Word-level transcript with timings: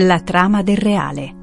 La 0.00 0.20
trama 0.20 0.62
del 0.62 0.76
reale. 0.76 1.34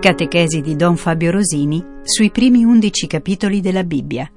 Catechesi 0.00 0.60
di 0.60 0.74
Don 0.74 0.96
Fabio 0.96 1.30
Rosini 1.30 1.80
sui 2.02 2.32
primi 2.32 2.64
undici 2.64 3.06
capitoli 3.06 3.60
della 3.60 3.84
Bibbia. 3.84 4.28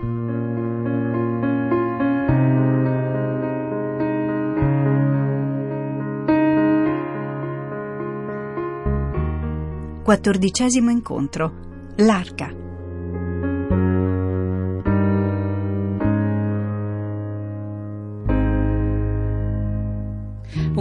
Quattordicesimo 10.04 10.92
incontro. 10.92 11.54
L'arca. 11.96 12.67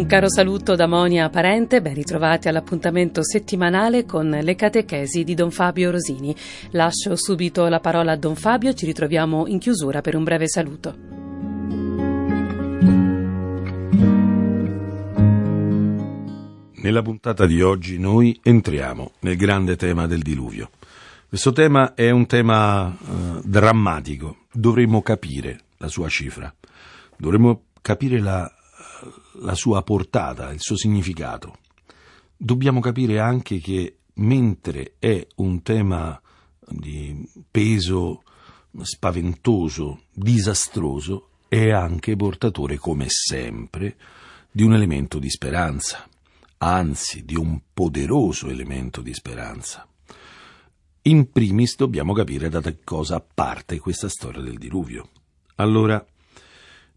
Caro 0.06 0.30
saluto 0.30 0.76
da 0.76 0.86
Monia 0.86 1.28
Parente, 1.30 1.82
ben 1.82 1.94
ritrovati 1.94 2.46
all'appuntamento 2.46 3.24
settimanale 3.24 4.04
con 4.04 4.28
le 4.28 4.54
catechesi 4.54 5.24
di 5.24 5.34
Don 5.34 5.50
Fabio 5.50 5.90
Rosini. 5.90 6.32
Lascio 6.70 7.16
subito 7.16 7.66
la 7.66 7.80
parola 7.80 8.12
a 8.12 8.16
Don 8.16 8.36
Fabio, 8.36 8.72
ci 8.72 8.86
ritroviamo 8.86 9.48
in 9.48 9.58
chiusura 9.58 10.02
per 10.02 10.14
un 10.14 10.22
breve 10.22 10.46
saluto. 10.46 10.96
Nella 16.76 17.02
puntata 17.02 17.44
di 17.44 17.60
oggi 17.60 17.98
noi 17.98 18.38
entriamo 18.44 19.10
nel 19.22 19.36
grande 19.36 19.74
tema 19.74 20.06
del 20.06 20.22
diluvio. 20.22 20.70
Questo 21.28 21.50
tema 21.50 21.94
è 21.94 22.10
un 22.10 22.26
tema 22.26 22.96
eh, 22.96 23.40
drammatico, 23.42 24.36
dovremmo 24.52 25.02
capire 25.02 25.62
la 25.78 25.88
sua 25.88 26.08
cifra, 26.08 26.54
dovremmo 27.16 27.62
capire 27.82 28.20
la 28.20 28.48
la 29.40 29.54
sua 29.54 29.82
portata, 29.82 30.50
il 30.50 30.60
suo 30.60 30.76
significato. 30.76 31.58
Dobbiamo 32.36 32.80
capire 32.80 33.18
anche 33.18 33.58
che 33.58 33.96
mentre 34.14 34.94
è 34.98 35.26
un 35.36 35.62
tema 35.62 36.20
di 36.68 37.28
peso 37.50 38.22
spaventoso, 38.82 40.02
disastroso, 40.12 41.30
è 41.48 41.70
anche 41.70 42.16
portatore, 42.16 42.76
come 42.76 43.06
sempre, 43.08 43.96
di 44.50 44.62
un 44.62 44.74
elemento 44.74 45.18
di 45.18 45.30
speranza, 45.30 46.08
anzi 46.58 47.24
di 47.24 47.36
un 47.36 47.60
poderoso 47.72 48.48
elemento 48.48 49.00
di 49.00 49.14
speranza. 49.14 49.86
In 51.02 51.30
primis 51.30 51.76
dobbiamo 51.76 52.12
capire 52.12 52.48
da 52.48 52.60
che 52.60 52.78
cosa 52.82 53.20
parte 53.20 53.78
questa 53.78 54.08
storia 54.08 54.42
del 54.42 54.58
diluvio. 54.58 55.10
Allora, 55.56 56.04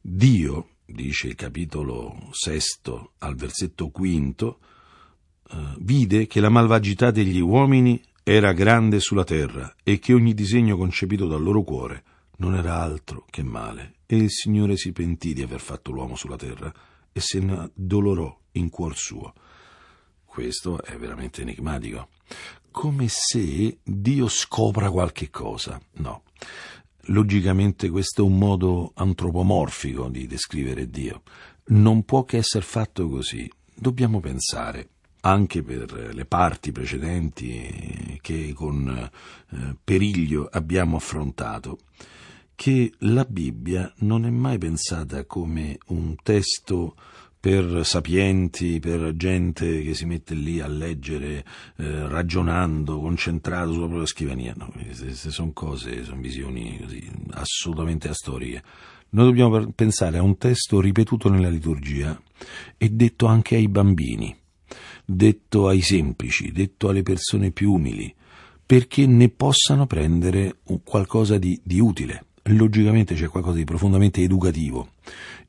Dio 0.02 0.68
dice 0.92 1.28
il 1.28 1.36
capitolo 1.36 2.30
sesto 2.32 3.14
al 3.20 3.36
versetto 3.36 3.90
quinto, 3.90 4.60
eh, 5.50 5.76
vide 5.80 6.28
che 6.28 6.40
la 6.40 6.50
malvagità 6.50 7.12
degli 7.12 7.40
uomini 7.40 8.02
era 8.24 8.54
grande 8.54 9.00
sulla 9.00 9.24
terra 9.24 9.74
e 9.84 10.00
che 10.00 10.14
ogni 10.14 10.34
disegno 10.34 10.78
concepito 10.78 11.28
dal 11.28 11.42
loro 11.42 11.64
cuore 11.64 12.04
non 12.38 12.56
era 12.56 12.82
altro 12.82 13.26
che 13.30 13.44
male. 13.44 13.96
E 14.06 14.18
il 14.18 14.30
Signore 14.30 14.78
si 14.78 14.92
pentì 14.92 15.34
di 15.34 15.42
aver 15.42 15.60
fatto 15.60 15.92
l'uomo 15.92 16.16
sulla 16.16 16.36
terra 16.36 16.72
e 17.12 17.20
se 17.20 17.40
ne 17.40 17.58
addolorò 17.58 18.38
in 18.54 18.70
cuor 18.70 18.96
suo. 18.96 19.34
Questo 20.26 20.82
è 20.84 20.96
veramente 20.98 21.42
enigmatico. 21.42 22.10
Come 22.72 23.08
se 23.10 23.80
Dio 23.84 24.28
scopra 24.28 24.92
qualche 24.92 25.30
cosa. 25.30 25.82
No. 25.94 26.24
Logicamente 27.10 27.90
questo 27.90 28.22
è 28.22 28.26
un 28.26 28.38
modo 28.38 28.92
antropomorfico 28.94 30.10
di 30.10 30.28
descrivere 30.28 30.90
Dio. 30.90 31.24
Non 31.70 32.04
può 32.04 32.24
che 32.24 32.38
essere 32.38 32.64
fatto 32.64 33.10
così. 33.10 33.50
Dobbiamo 33.74 34.20
pensare 34.20 34.90
anche 35.22 35.64
per 35.64 36.14
le 36.14 36.26
parti 36.26 36.72
precedenti 36.72 38.20
che 38.22 38.54
con 38.54 38.88
eh, 38.88 39.76
periglio 39.84 40.48
abbiamo 40.52 40.98
affrontato, 40.98 41.80
che 42.54 42.94
la 43.00 43.26
Bibbia 43.26 43.92
non 44.00 44.26
è 44.26 44.30
mai 44.30 44.60
pensata 44.60 45.26
come 45.26 45.80
un 45.88 46.16
testo 46.22 46.96
per 47.40 47.86
sapienti, 47.86 48.80
per 48.80 49.16
gente 49.16 49.82
che 49.82 49.94
si 49.94 50.06
mette 50.06 50.34
lì 50.36 50.60
a 50.60 50.68
leggere, 50.68 51.46
eh, 51.78 52.08
ragionando, 52.08 53.00
concentrato 53.00 53.72
sulla 53.72 53.86
propria 53.86 54.08
scrivania. 54.08 54.54
No, 54.58 54.70
queste 54.72 55.32
sono 55.32 55.52
cose, 55.54 56.04
sono 56.04 56.20
visioni 56.20 56.78
così, 56.82 57.10
assolutamente 57.32 58.10
astoriche. 58.10 58.62
Noi 59.12 59.26
dobbiamo 59.26 59.72
pensare 59.72 60.18
a 60.18 60.22
un 60.22 60.38
testo 60.38 60.82
ripetuto 60.82 61.30
nella 61.30 61.50
liturgia 61.50 62.20
e 62.78 62.90
detto 62.90 63.26
anche 63.26 63.56
ai 63.56 63.70
bambini, 63.70 64.36
detto 65.06 65.68
ai 65.68 65.82
semplici, 65.82 66.52
detto 66.52 66.90
alle 66.90 67.04
persone 67.04 67.52
più 67.52 67.74
umili, 67.74 68.14
perché 68.66 69.08
ne 69.08 69.30
possano 69.30 69.88
prendere 69.88 70.58
qualcosa 70.84 71.38
di, 71.38 71.60
di 71.64 71.80
utile 71.80 72.26
logicamente 72.54 73.16
c'è 73.16 73.28
qualcosa 73.28 73.58
di 73.58 73.64
profondamente 73.64 74.22
educativo 74.22 74.92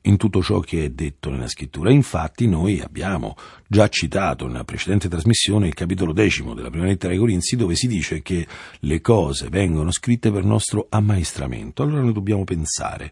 in 0.03 0.17
tutto 0.17 0.41
ciò 0.41 0.59
che 0.59 0.85
è 0.85 0.89
detto 0.89 1.29
nella 1.29 1.47
scrittura. 1.47 1.91
Infatti 1.91 2.47
noi 2.47 2.79
abbiamo 2.79 3.35
già 3.67 3.87
citato 3.87 4.47
nella 4.47 4.63
precedente 4.63 5.09
trasmissione 5.09 5.67
il 5.67 5.73
capitolo 5.73 6.13
decimo 6.13 6.53
della 6.53 6.69
prima 6.69 6.85
lettera 6.85 7.13
ai 7.13 7.19
Corinzi 7.19 7.55
dove 7.55 7.75
si 7.75 7.87
dice 7.87 8.21
che 8.21 8.47
le 8.79 9.01
cose 9.01 9.49
vengono 9.49 9.91
scritte 9.91 10.31
per 10.31 10.43
nostro 10.43 10.87
ammaestramento. 10.89 11.83
Allora 11.83 12.01
noi 12.01 12.13
dobbiamo 12.13 12.43
pensare 12.43 13.11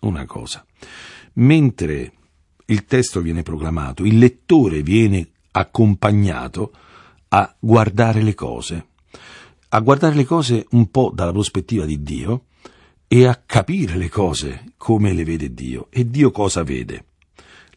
una 0.00 0.24
cosa. 0.24 0.64
Mentre 1.34 2.12
il 2.66 2.84
testo 2.84 3.20
viene 3.20 3.42
proclamato, 3.42 4.04
il 4.04 4.18
lettore 4.18 4.82
viene 4.82 5.28
accompagnato 5.52 6.72
a 7.28 7.54
guardare 7.58 8.22
le 8.22 8.34
cose, 8.34 8.86
a 9.68 9.80
guardare 9.80 10.14
le 10.14 10.24
cose 10.24 10.66
un 10.70 10.90
po' 10.90 11.12
dalla 11.14 11.32
prospettiva 11.32 11.84
di 11.84 12.02
Dio, 12.02 12.44
e 13.12 13.26
a 13.26 13.34
capire 13.44 13.96
le 13.96 14.08
cose 14.08 14.74
come 14.76 15.12
le 15.12 15.24
vede 15.24 15.52
Dio. 15.52 15.88
E 15.90 16.08
Dio 16.08 16.30
cosa 16.30 16.62
vede? 16.62 17.06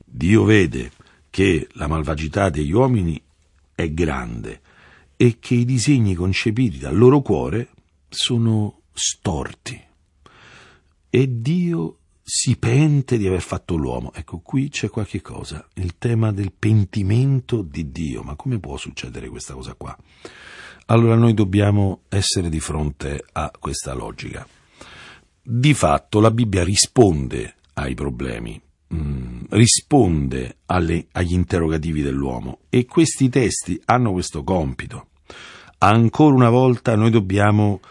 Dio 0.06 0.44
vede 0.44 0.92
che 1.32 1.70
la 1.72 1.88
malvagità 1.88 2.52
degli 2.52 2.72
uomini 2.72 3.20
è 3.74 3.90
grande 3.94 4.62
e 5.18 5.38
che 5.40 5.56
i 5.56 5.66
disegni 5.66 6.14
concepiti 6.14 6.78
dal 6.78 6.96
loro 6.96 7.22
cuore 7.22 7.70
sono 8.10 8.82
storti. 8.94 9.82
E 11.10 11.42
Dio 11.42 11.98
si 12.22 12.56
pente 12.58 13.18
di 13.18 13.26
aver 13.26 13.42
fatto 13.42 13.76
l'uomo. 13.76 14.14
Ecco, 14.14 14.38
qui 14.38 14.70
c'è 14.70 14.92
qualche 14.92 15.22
cosa, 15.22 15.68
il 15.74 15.98
tema 15.98 16.32
del 16.32 16.52
pentimento 16.52 17.64
di 17.64 17.92
Dio. 17.92 18.22
Ma 18.22 18.36
come 18.36 18.60
può 18.60 18.78
succedere 18.78 19.30
questa 19.30 19.56
cosa 19.56 19.74
qua? 19.74 19.98
Allora 20.86 21.16
noi 21.16 21.34
dobbiamo 21.34 22.02
essere 22.10 22.50
di 22.50 22.60
fronte 22.60 23.26
a 23.32 23.52
questa 23.60 23.96
logica 23.96 24.48
di 25.44 25.74
fatto 25.74 26.22
la 26.22 26.32
Bibbia 26.32 26.64
risponde 26.64 27.56
ai 27.74 27.94
problemi, 27.96 28.60
mm, 28.94 29.44
risponde 29.50 30.58
alle, 30.68 31.08
agli 31.12 31.34
interrogativi 31.34 32.02
dell'uomo 32.02 32.60
e 32.70 32.86
questi 32.86 33.28
testi 33.28 33.80
hanno 33.86 34.14
questo 34.14 34.44
compito. 34.44 35.08
Ancora 35.80 36.34
una 36.34 36.50
volta 36.50 36.96
noi 36.96 37.12
dobbiamo 37.12 37.82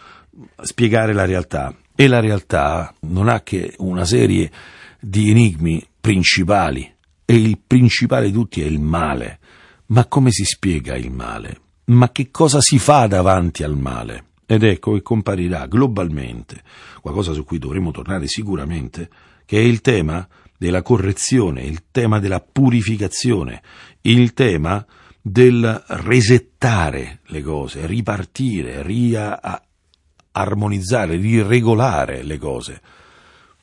spiegare 0.61 1.13
la 1.13 1.25
realtà 1.25 1.75
e 1.95 2.07
la 2.07 2.19
realtà 2.19 2.93
non 3.01 3.29
ha 3.29 3.41
che 3.41 3.75
una 3.77 4.03
serie 4.03 4.51
di 4.99 5.29
enigmi 5.29 5.85
principali 6.01 6.91
e 7.23 7.35
il 7.35 7.59
principale 7.65 8.27
di 8.27 8.31
tutti 8.31 8.61
è 8.61 8.65
il 8.65 8.79
male. 8.79 9.39
Ma 9.87 10.05
come 10.07 10.31
si 10.31 10.43
spiega 10.43 10.95
il 10.95 11.11
male? 11.11 11.59
Ma 11.85 12.11
che 12.11 12.31
cosa 12.31 12.61
si 12.61 12.79
fa 12.79 13.05
davanti 13.05 13.63
al 13.63 13.77
male? 13.77 14.31
Ed 14.53 14.61
ecco 14.61 14.93
che 14.93 15.01
comparirà 15.01 15.65
globalmente 15.65 16.61
qualcosa 17.01 17.33
su 17.33 17.43
cui 17.43 17.57
dovremo 17.57 17.89
tornare 17.89 18.27
sicuramente, 18.27 19.09
che 19.45 19.57
è 19.57 19.63
il 19.63 19.81
tema 19.81 20.27
della 20.55 20.83
correzione, 20.83 21.63
il 21.63 21.85
tema 21.89 22.19
della 22.19 22.39
purificazione, 22.39 23.63
il 24.01 24.33
tema 24.33 24.85
del 25.19 25.83
resettare 25.87 27.21
le 27.25 27.41
cose, 27.41 27.87
ripartire, 27.87 28.83
riarmonizzare, 28.83 31.15
riregolare 31.15 32.21
le 32.21 32.37
cose. 32.37 32.79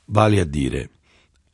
Vale 0.07 0.41
a 0.41 0.45
dire, 0.45 0.91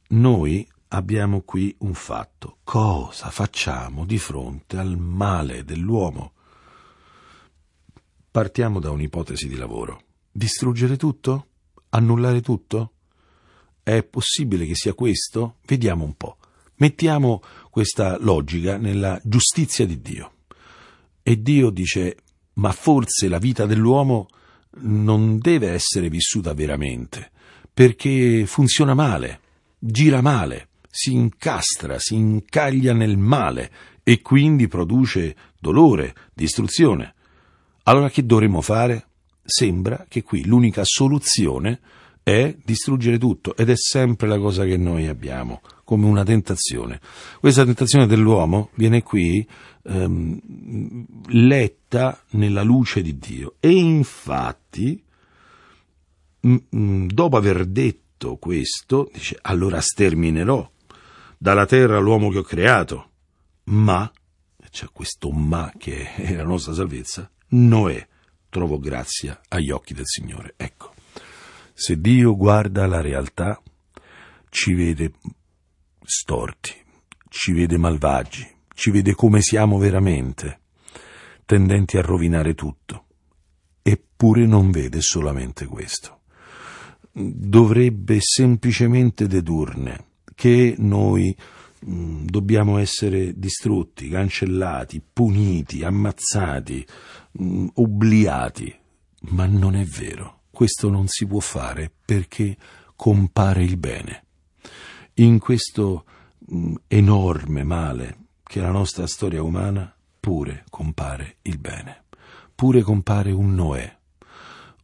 noi 0.08 0.66
abbiamo 0.88 1.42
qui 1.42 1.76
un 1.80 1.92
fatto. 1.92 2.56
Cosa 2.64 3.28
facciamo 3.28 4.06
di 4.06 4.16
fronte 4.16 4.78
al 4.78 4.96
male 4.96 5.62
dell'uomo? 5.62 6.32
Partiamo 8.36 8.80
da 8.80 8.90
un'ipotesi 8.90 9.48
di 9.48 9.56
lavoro. 9.56 10.02
Distruggere 10.30 10.98
tutto? 10.98 11.46
Annullare 11.88 12.42
tutto? 12.42 12.92
È 13.82 14.02
possibile 14.02 14.66
che 14.66 14.74
sia 14.74 14.92
questo? 14.92 15.56
Vediamo 15.64 16.04
un 16.04 16.14
po'. 16.18 16.36
Mettiamo 16.74 17.40
questa 17.70 18.18
logica 18.20 18.76
nella 18.76 19.18
giustizia 19.24 19.86
di 19.86 20.02
Dio. 20.02 20.32
E 21.22 21.40
Dio 21.40 21.70
dice, 21.70 22.18
ma 22.56 22.72
forse 22.72 23.28
la 23.28 23.38
vita 23.38 23.64
dell'uomo 23.64 24.26
non 24.80 25.38
deve 25.38 25.70
essere 25.70 26.10
vissuta 26.10 26.52
veramente, 26.52 27.30
perché 27.72 28.44
funziona 28.44 28.92
male, 28.92 29.40
gira 29.78 30.20
male, 30.20 30.68
si 30.90 31.14
incastra, 31.14 31.98
si 31.98 32.16
incaglia 32.16 32.92
nel 32.92 33.16
male 33.16 33.72
e 34.02 34.20
quindi 34.20 34.68
produce 34.68 35.34
dolore, 35.58 36.14
distruzione. 36.34 37.14
Allora 37.88 38.10
che 38.10 38.24
dovremmo 38.24 38.60
fare? 38.62 39.06
Sembra 39.44 40.06
che 40.08 40.22
qui 40.22 40.44
l'unica 40.44 40.82
soluzione 40.84 41.80
è 42.22 42.56
distruggere 42.64 43.16
tutto 43.16 43.56
ed 43.56 43.70
è 43.70 43.76
sempre 43.76 44.26
la 44.26 44.38
cosa 44.38 44.64
che 44.64 44.76
noi 44.76 45.06
abbiamo 45.06 45.60
come 45.84 46.06
una 46.06 46.24
tentazione. 46.24 47.00
Questa 47.38 47.64
tentazione 47.64 48.08
dell'uomo 48.08 48.70
viene 48.74 49.04
qui 49.04 49.46
ehm, 49.84 51.06
letta 51.28 52.20
nella 52.30 52.62
luce 52.62 53.02
di 53.02 53.18
Dio 53.18 53.54
e 53.60 53.70
infatti 53.70 55.00
m- 56.40 56.56
m- 56.70 57.06
dopo 57.06 57.36
aver 57.36 57.66
detto 57.66 58.36
questo 58.36 59.08
dice 59.12 59.38
allora 59.42 59.80
sterminerò 59.80 60.68
dalla 61.38 61.66
terra 61.66 62.00
l'uomo 62.00 62.30
che 62.30 62.38
ho 62.38 62.42
creato 62.42 63.10
ma 63.64 64.10
c'è 64.68 64.86
questo 64.92 65.30
ma 65.30 65.72
che 65.78 66.14
è 66.14 66.34
la 66.34 66.42
nostra 66.42 66.72
salvezza 66.72 67.30
Noè 67.48 68.06
trovò 68.48 68.78
grazia 68.78 69.40
agli 69.48 69.70
occhi 69.70 69.94
del 69.94 70.06
Signore 70.06 70.54
ecco 70.56 70.94
se 71.78 72.00
Dio 72.00 72.34
guarda 72.34 72.87
la 72.87 73.02
realtà, 73.02 73.60
ci 74.48 74.72
vede 74.72 75.12
storti, 76.02 76.72
ci 77.28 77.52
vede 77.52 77.76
malvagi, 77.76 78.48
ci 78.72 78.90
vede 78.90 79.14
come 79.14 79.43
siamo 79.43 79.76
veramente, 79.76 80.60
tendenti 81.44 81.98
a 81.98 82.00
rovinare 82.00 82.54
tutto. 82.54 83.04
Eppure 83.82 84.46
non 84.46 84.70
vede 84.70 85.02
solamente 85.02 85.66
questo. 85.66 86.20
Dovrebbe 87.12 88.20
semplicemente 88.20 89.26
dedurne 89.26 90.06
che 90.34 90.76
noi 90.78 91.37
mm, 91.87 92.25
dobbiamo 92.25 92.78
essere 92.78 93.38
distrutti, 93.38 94.08
cancellati, 94.08 95.02
puniti, 95.12 95.84
ammazzati, 95.84 96.87
mh, 97.38 97.44
mm, 97.44 97.66
obliati. 97.74 98.74
Ma 99.28 99.46
non 99.46 99.74
è 99.74 99.84
vero 99.84 100.36
questo 100.56 100.88
non 100.88 101.06
si 101.06 101.26
può 101.26 101.38
fare 101.40 101.92
perché 102.02 102.56
compare 102.96 103.62
il 103.62 103.76
bene. 103.76 104.24
In 105.16 105.38
questo 105.38 106.06
mh, 106.38 106.56
mm, 106.56 106.74
enorme 106.88 107.62
male 107.62 108.18
che 108.42 108.60
è 108.60 108.62
la 108.62 108.70
nostra 108.70 109.06
storia 109.06 109.42
umana, 109.42 109.94
pure 110.18 110.64
compare 110.70 111.36
il 111.42 111.58
bene, 111.58 112.04
pure 112.54 112.80
compare 112.80 113.32
un 113.32 113.54
Noè. 113.54 113.98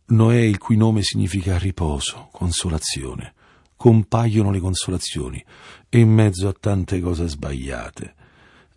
Noè 0.08 0.40
il 0.40 0.58
cui 0.58 0.76
nome 0.76 1.02
significa 1.02 1.56
riposo, 1.56 2.28
consolazione. 2.32 3.32
Compaiono 3.74 4.50
le 4.50 4.60
consolazioni 4.60 5.42
e 5.88 6.00
in 6.00 6.10
mezzo 6.10 6.48
a 6.48 6.52
tante 6.52 7.00
cose 7.00 7.28
sbagliate, 7.28 8.14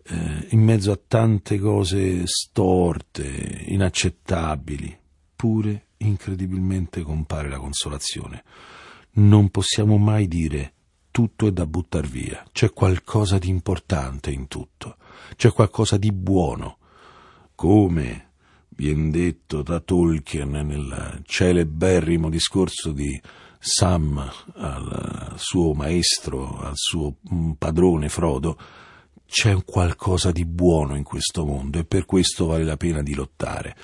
eh, 0.08 0.46
in 0.50 0.60
mezzo 0.60 0.92
a 0.92 1.00
tante 1.06 1.58
cose 1.58 2.26
storte, 2.26 3.64
inaccettabili, 3.66 4.96
pure 5.34 5.86
incredibilmente 5.98 7.02
compare 7.02 7.48
la 7.48 7.58
consolazione. 7.58 8.44
Non 9.12 9.50
possiamo 9.50 9.96
mai 9.96 10.28
dire 10.28 10.72
tutto 11.10 11.46
è 11.46 11.50
da 11.50 11.66
buttar 11.66 12.06
via, 12.06 12.44
c'è 12.52 12.72
qualcosa 12.72 13.38
di 13.38 13.48
importante 13.48 14.30
in 14.30 14.48
tutto, 14.48 14.98
c'è 15.34 15.50
qualcosa 15.50 15.96
di 15.96 16.12
buono. 16.12 16.78
Come 17.54 18.32
viene 18.76 19.10
detto 19.10 19.62
da 19.62 19.80
Tolkien 19.80 20.50
nel 20.50 21.22
celeberrimo 21.24 22.28
discorso 22.28 22.92
di 22.92 23.18
Sam 23.58 24.30
al 24.56 25.34
suo 25.36 25.72
maestro, 25.72 26.58
al 26.58 26.76
suo 26.76 27.16
padrone 27.56 28.10
Frodo, 28.10 28.58
c'è 29.26 29.56
qualcosa 29.64 30.30
di 30.30 30.44
buono 30.44 30.96
in 30.96 31.02
questo 31.02 31.44
mondo 31.44 31.78
e 31.78 31.84
per 31.84 32.06
questo 32.06 32.46
vale 32.46 32.64
la 32.64 32.76
pena 32.76 33.02
di 33.02 33.14
lottare. 33.14 33.76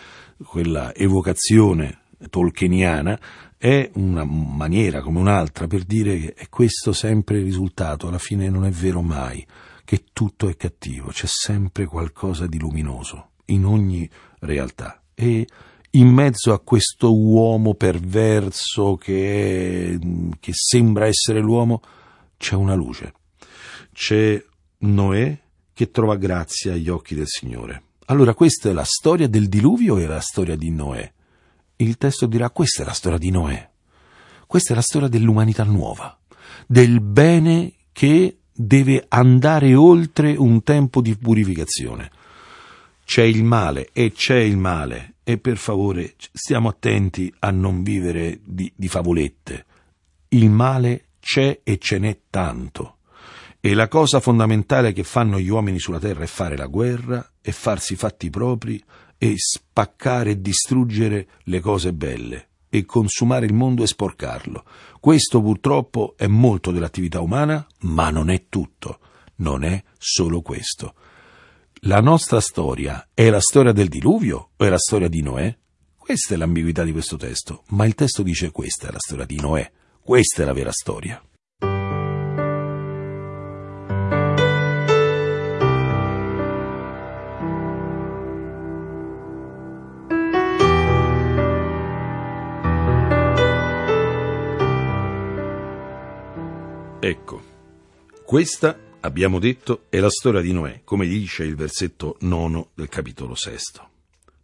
Quella 0.44 0.94
evocazione 0.94 2.00
tolkieniana 2.30 3.18
è 3.56 3.90
una 3.94 4.24
maniera 4.24 5.02
come 5.02 5.18
un'altra 5.20 5.66
per 5.66 5.84
dire 5.84 6.18
che 6.18 6.34
è 6.34 6.48
questo 6.48 6.92
sempre 6.92 7.38
il 7.38 7.44
risultato, 7.44 8.08
alla 8.08 8.18
fine 8.18 8.48
non 8.48 8.64
è 8.64 8.70
vero 8.70 9.02
mai 9.02 9.46
che 9.84 10.06
tutto 10.12 10.48
è 10.48 10.56
cattivo, 10.56 11.08
c'è 11.08 11.26
sempre 11.26 11.84
qualcosa 11.86 12.46
di 12.46 12.58
luminoso 12.58 13.30
in 13.46 13.64
ogni 13.64 14.08
realtà 14.40 15.02
e 15.14 15.46
in 15.90 16.08
mezzo 16.08 16.52
a 16.52 16.60
questo 16.60 17.14
uomo 17.14 17.74
perverso 17.74 18.96
che, 18.96 19.92
è, 19.92 19.98
che 20.40 20.52
sembra 20.54 21.06
essere 21.06 21.40
l'uomo 21.40 21.82
c'è 22.38 22.54
una 22.54 22.74
luce, 22.74 23.12
c'è 23.92 24.42
Noè 24.82 25.38
che 25.73 25.90
trova 25.90 26.17
grazia 26.17 26.75
agli 26.75 26.88
occhi 26.88 27.14
del 27.14 27.26
Signore. 27.26 27.82
Allora 28.06 28.34
questa 28.34 28.69
è 28.69 28.73
la 28.73 28.84
storia 28.84 29.29
del 29.29 29.49
diluvio 29.49 29.99
e 29.99 30.06
la 30.06 30.20
storia 30.20 30.56
di 30.56 30.70
Noè 30.70 31.12
il 31.82 31.96
testo 31.99 32.26
dirà 32.26 32.50
questa 32.50 32.82
è 32.82 32.87
la 32.87 32.93
storia 32.93 33.19
di 33.19 33.31
Noè, 33.31 33.70
questa 34.46 34.73
è 34.73 34.76
la 34.76 34.82
storia 34.82 35.08
dell'umanità 35.08 35.64
nuova, 35.64 36.17
del 36.67 37.00
bene 37.00 37.73
che 37.93 38.38
deve 38.52 39.05
andare 39.08 39.75
oltre 39.75 40.37
un 40.37 40.62
tempo 40.62 41.00
di 41.00 41.17
purificazione. 41.17 42.11
C'è 43.05 43.23
il 43.23 43.44
male 43.44 43.90
e 43.93 44.12
c'è 44.12 44.38
il 44.38 44.56
male 44.56 45.14
e 45.25 45.38
per 45.38 45.56
favore 45.56 46.14
stiamo 46.17 46.69
attenti 46.69 47.32
a 47.40 47.50
non 47.50 47.82
vivere 47.82 48.40
di, 48.44 48.73
di 48.75 48.88
favolette. 48.88 49.67
Il 50.28 50.50
male 50.50 51.06
c'è 51.20 51.61
e 51.62 51.78
ce 51.78 51.99
n'è 51.99 52.19
tanto. 52.31 52.99
E 53.64 53.75
la 53.75 53.87
cosa 53.87 54.19
fondamentale 54.19 54.93
che 54.93 55.05
fanno 55.05 55.38
gli 55.38 55.49
uomini 55.49 55.79
sulla 55.79 56.00
terra 56.00 56.25
è 56.25 56.26
fare 56.26 56.56
la 56.56 56.67
guerra 56.67 57.35
e 57.41 57.53
farsi 57.53 57.94
fatti 57.94 58.29
propri 58.29 58.82
e 59.17 59.35
spaccare 59.37 60.31
e 60.31 60.41
distruggere 60.41 61.29
le 61.44 61.61
cose 61.61 61.93
belle 61.93 62.49
e 62.69 62.85
consumare 62.85 63.47
il 63.47 63.55
mondo 63.55 63.85
e 63.85 63.87
sporcarlo. 63.87 64.64
Questo 64.99 65.41
purtroppo 65.41 66.14
è 66.17 66.26
molto 66.26 66.73
dell'attività 66.73 67.20
umana, 67.20 67.64
ma 67.82 68.11
non 68.11 68.31
è 68.31 68.47
tutto, 68.49 68.99
non 69.37 69.62
è 69.62 69.81
solo 69.97 70.43
questo. 70.43 70.94
La 71.82 72.00
nostra 72.00 72.41
storia 72.41 73.11
è 73.14 73.31
la 73.31 73.41
storia 73.41 73.70
del 73.70 73.87
diluvio 73.87 74.50
o 74.56 74.64
è 74.64 74.70
la 74.70 74.79
storia 74.79 75.06
di 75.06 75.23
Noè? 75.23 75.56
Questa 75.97 76.35
è 76.35 76.37
l'ambiguità 76.37 76.82
di 76.82 76.91
questo 76.91 77.17
testo, 77.17 77.62
ma 77.69 77.87
il 77.87 77.95
testo 77.95 78.25
dice 78.25 78.50
questa 78.50 78.88
è 78.88 78.90
la 78.90 78.99
storia 78.99 79.25
di 79.25 79.38
Noè, 79.38 79.71
questa 80.00 80.42
è 80.42 80.45
la 80.47 80.52
vera 80.52 80.73
storia. 80.73 81.23
Questa, 98.32 98.78
abbiamo 99.00 99.38
detto, 99.38 99.84
è 99.90 99.98
la 99.98 100.08
storia 100.08 100.40
di 100.40 100.54
Noè, 100.54 100.80
come 100.84 101.06
dice 101.06 101.44
il 101.44 101.54
versetto 101.54 102.16
nono 102.20 102.70
del 102.72 102.88
capitolo 102.88 103.34
sesto. 103.34 103.90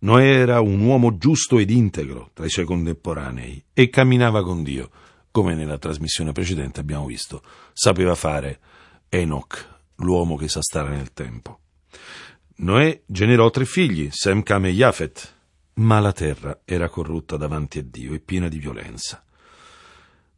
Noè 0.00 0.26
era 0.26 0.61
un 0.61 0.78
uomo 0.80 1.16
giusto 1.16 1.59
ed 1.59 1.71
integro 1.71 2.28
tra 2.35 2.45
i 2.45 2.50
suoi 2.50 2.66
contemporanei 2.66 3.64
e 3.73 3.88
camminava 3.88 4.42
con 4.42 4.62
Dio, 4.62 4.90
come 5.30 5.54
nella 5.54 5.78
trasmissione 5.78 6.33
precedente 6.33 6.80
abbiamo 6.80 7.07
visto. 7.07 7.40
Sapeva 7.73 8.14
fare 8.14 8.61
Enoch, 9.09 9.66
l'uomo 9.95 10.37
che 10.37 10.49
sa 10.49 10.61
stare 10.61 10.90
nel 10.90 11.14
tempo. 11.14 11.61
Noè 12.57 13.00
generò 13.07 13.49
tre 13.49 13.64
figli, 13.64 14.11
Sem, 14.12 14.42
Cam 14.42 14.66
e 14.66 14.73
Jafet, 14.73 15.35
ma 15.76 15.99
la 15.99 16.12
terra 16.12 16.61
era 16.66 16.90
corrotta 16.90 17.38
davanti 17.38 17.78
a 17.78 17.85
Dio 17.85 18.12
e 18.12 18.21
piena 18.21 18.49
di 18.49 18.59
violenza. 18.59 19.25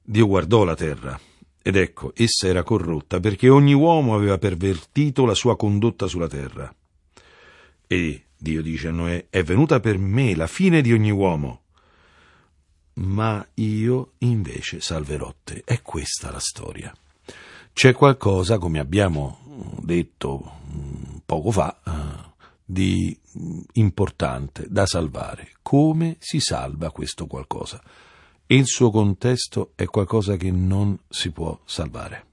Dio 0.01 0.29
guardò 0.29 0.63
la 0.63 0.77
terra 0.77 1.19
ed 1.63 1.77
ecco, 1.77 2.13
essa 2.15 2.47
era 2.47 2.63
corrotta 2.63 3.21
perché 3.21 3.49
ogni 3.49 3.75
uomo 3.75 4.15
aveva 4.15 4.39
pervertito 4.39 5.25
la 5.25 5.35
sua 5.35 5.57
condotta 5.57 6.07
sulla 6.07 6.29
terra. 6.29 6.75
E 7.87 8.25
Dio 8.37 8.63
dice 8.63 8.89
a 8.89 8.93
Noè, 8.93 9.27
è 9.29 9.43
venuta 9.43 9.81
per 9.81 9.99
me 9.99 10.35
la 10.35 10.47
fine 10.47 10.81
di 10.81 10.93
ogni 10.93 11.11
uomo, 11.11 11.65
ma 12.95 13.47
io 13.55 14.13
invece 14.19 14.81
salverò 14.81 15.35
te. 15.45 15.63
È 15.65 15.83
questa 15.83 16.31
la 16.31 16.39
storia. 16.39 16.95
C'è 17.73 17.93
qualcosa, 17.93 18.59
come 18.59 18.79
abbiamo 18.79 19.77
detto 19.83 20.61
mm, 20.75 21.17
poco 21.27 21.51
fa, 21.51 21.81
eh, 21.85 22.31
di 22.65 23.19
importante 23.75 24.67
da 24.69 24.87
salvare. 24.87 25.53
Come 25.61 26.17
si 26.19 26.41
salva 26.41 26.91
questo 26.91 27.27
qualcosa? 27.27 27.83
Il 28.53 28.67
suo 28.67 28.91
contesto 28.91 29.73
è 29.77 29.85
qualcosa 29.85 30.37
che 30.37 30.51
non 30.51 30.99
si 31.09 31.31
può 31.31 31.59
salvare. 31.65 32.27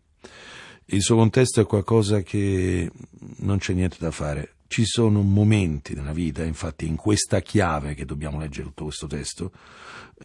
Il 0.86 1.02
suo 1.02 1.16
contesto 1.16 1.62
è 1.62 1.66
qualcosa 1.66 2.22
che 2.22 2.90
non 3.38 3.60
c'è 3.60 3.74
niente 3.74 3.98
da 4.00 4.10
fare. 4.10 4.56
Ci 4.68 4.84
sono 4.86 5.22
momenti 5.22 5.94
nella 5.94 6.14
vita, 6.14 6.44
infatti, 6.44 6.88
in 6.88 6.96
questa 6.96 7.40
chiave 7.42 7.94
che 7.94 8.06
dobbiamo 8.06 8.40
leggere 8.40 8.68
tutto 8.68 8.86
questo 8.86 9.06
testo, 9.06 9.52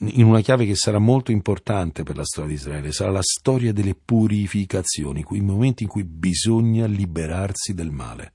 in 0.01 0.25
una 0.25 0.41
chiave 0.41 0.65
che 0.65 0.77
sarà 0.77 0.99
molto 0.99 1.31
importante 1.31 2.05
per 2.05 2.17
la 2.17 2.25
storia 2.25 2.51
di 2.51 2.57
Israele, 2.57 2.93
sarà 2.93 3.11
la 3.11 3.23
storia 3.23 3.73
delle 3.73 3.95
purificazioni, 3.95 5.23
quei 5.23 5.43
momenti 5.43 5.83
in 5.83 5.91
cui 5.91 6.05
bisogna 6.05 6.87
liberarsi 6.87 7.75
del 7.75 7.91
male. 7.91 8.33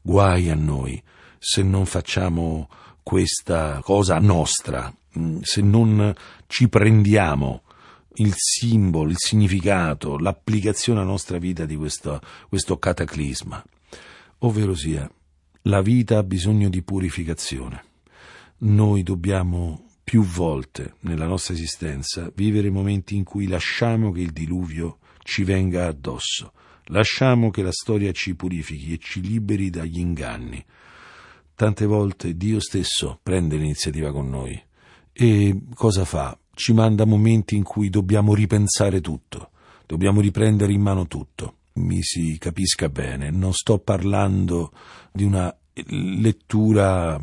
Guai 0.00 0.48
a 0.48 0.54
noi 0.54 1.00
se 1.38 1.62
non 1.62 1.84
facciamo 1.84 2.68
questa 3.02 3.80
cosa 3.82 4.18
nostra, 4.18 4.92
se 5.40 5.60
non 5.62 6.14
ci 6.46 6.68
prendiamo 6.68 7.62
il 8.14 8.32
simbolo, 8.36 9.10
il 9.10 9.16
significato, 9.18 10.18
l'applicazione 10.18 11.00
alla 11.00 11.08
nostra 11.08 11.38
vita 11.38 11.64
di 11.64 11.76
questo, 11.76 12.20
questo 12.48 12.78
cataclisma, 12.78 13.62
ovvero 14.38 14.74
sia 14.74 15.10
la 15.64 15.82
vita 15.82 16.18
ha 16.18 16.22
bisogno 16.22 16.68
di 16.68 16.82
purificazione. 16.82 17.84
Noi 18.58 19.02
dobbiamo 19.02 19.86
più 20.02 20.22
volte 20.22 20.94
nella 21.00 21.26
nostra 21.26 21.54
esistenza 21.54 22.30
vivere 22.34 22.70
momenti 22.70 23.16
in 23.16 23.24
cui 23.24 23.46
lasciamo 23.46 24.10
che 24.12 24.20
il 24.20 24.32
diluvio 24.32 24.98
ci 25.22 25.44
venga 25.44 25.86
addosso, 25.86 26.52
lasciamo 26.86 27.50
che 27.50 27.62
la 27.62 27.72
storia 27.72 28.12
ci 28.12 28.34
purifichi 28.34 28.94
e 28.94 28.98
ci 28.98 29.20
liberi 29.20 29.70
dagli 29.70 29.98
inganni. 29.98 30.64
Tante 31.54 31.86
volte 31.86 32.36
Dio 32.36 32.58
stesso 32.58 33.18
prende 33.22 33.56
l'iniziativa 33.56 34.10
con 34.12 34.28
noi 34.28 34.60
e 35.12 35.60
cosa 35.74 36.04
fa? 36.04 36.36
Ci 36.54 36.72
manda 36.72 37.04
momenti 37.04 37.56
in 37.56 37.62
cui 37.62 37.88
dobbiamo 37.90 38.34
ripensare 38.34 39.00
tutto, 39.00 39.50
dobbiamo 39.86 40.20
riprendere 40.20 40.72
in 40.72 40.82
mano 40.82 41.06
tutto 41.06 41.54
mi 41.72 42.02
si 42.02 42.36
capisca 42.38 42.88
bene, 42.88 43.30
non 43.30 43.52
sto 43.52 43.78
parlando 43.78 44.72
di 45.12 45.24
una 45.24 45.54
lettura 45.86 47.18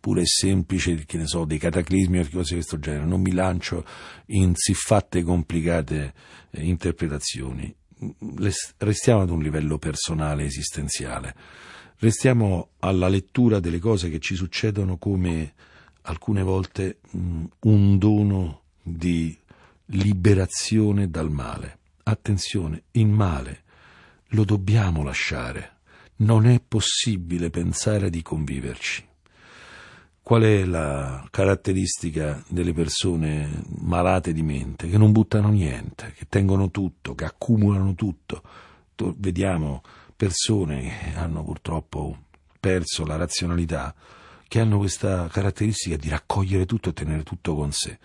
pure 0.00 0.22
semplice, 0.24 1.04
che 1.04 1.18
ne 1.18 1.26
so, 1.26 1.44
dei 1.44 1.58
cataclismi 1.58 2.18
o 2.18 2.28
cose 2.30 2.54
di 2.54 2.54
questo 2.54 2.78
genere, 2.78 3.04
non 3.04 3.20
mi 3.20 3.32
lancio 3.32 3.84
in 4.26 4.52
siffatte 4.54 5.22
complicate 5.22 6.14
eh, 6.50 6.64
interpretazioni. 6.64 7.74
Restiamo 8.78 9.20
ad 9.20 9.30
un 9.30 9.42
livello 9.42 9.76
personale, 9.78 10.44
esistenziale. 10.44 11.34
Restiamo 11.98 12.70
alla 12.78 13.08
lettura 13.08 13.60
delle 13.60 13.78
cose 13.78 14.08
che 14.08 14.20
ci 14.20 14.34
succedono 14.34 14.96
come 14.96 15.52
alcune 16.10 16.42
volte 16.42 16.98
un 17.12 17.98
dono 17.98 18.62
di 18.82 19.36
liberazione 19.86 21.10
dal 21.10 21.30
male. 21.30 21.78
Attenzione, 22.02 22.84
il 22.92 23.06
male 23.06 23.62
lo 24.28 24.44
dobbiamo 24.44 25.02
lasciare. 25.02 25.78
Non 26.16 26.46
è 26.46 26.60
possibile 26.60 27.50
pensare 27.50 28.10
di 28.10 28.22
conviverci. 28.22 29.06
Qual 30.22 30.42
è 30.42 30.64
la 30.64 31.26
caratteristica 31.30 32.42
delle 32.48 32.72
persone 32.72 33.62
malate 33.80 34.32
di 34.32 34.42
mente? 34.42 34.88
Che 34.88 34.98
non 34.98 35.12
buttano 35.12 35.48
niente, 35.48 36.12
che 36.16 36.26
tengono 36.28 36.70
tutto, 36.70 37.14
che 37.14 37.24
accumulano 37.24 37.94
tutto. 37.94 38.42
Vediamo 39.16 39.82
persone 40.14 40.82
che 40.82 41.18
hanno 41.18 41.42
purtroppo 41.42 42.24
perso 42.60 43.06
la 43.06 43.16
razionalità, 43.16 43.94
che 44.50 44.58
hanno 44.58 44.78
questa 44.78 45.28
caratteristica 45.28 45.94
di 45.94 46.08
raccogliere 46.08 46.66
tutto 46.66 46.88
e 46.88 46.92
tenere 46.92 47.22
tutto 47.22 47.54
con 47.54 47.70
sé. 47.70 47.96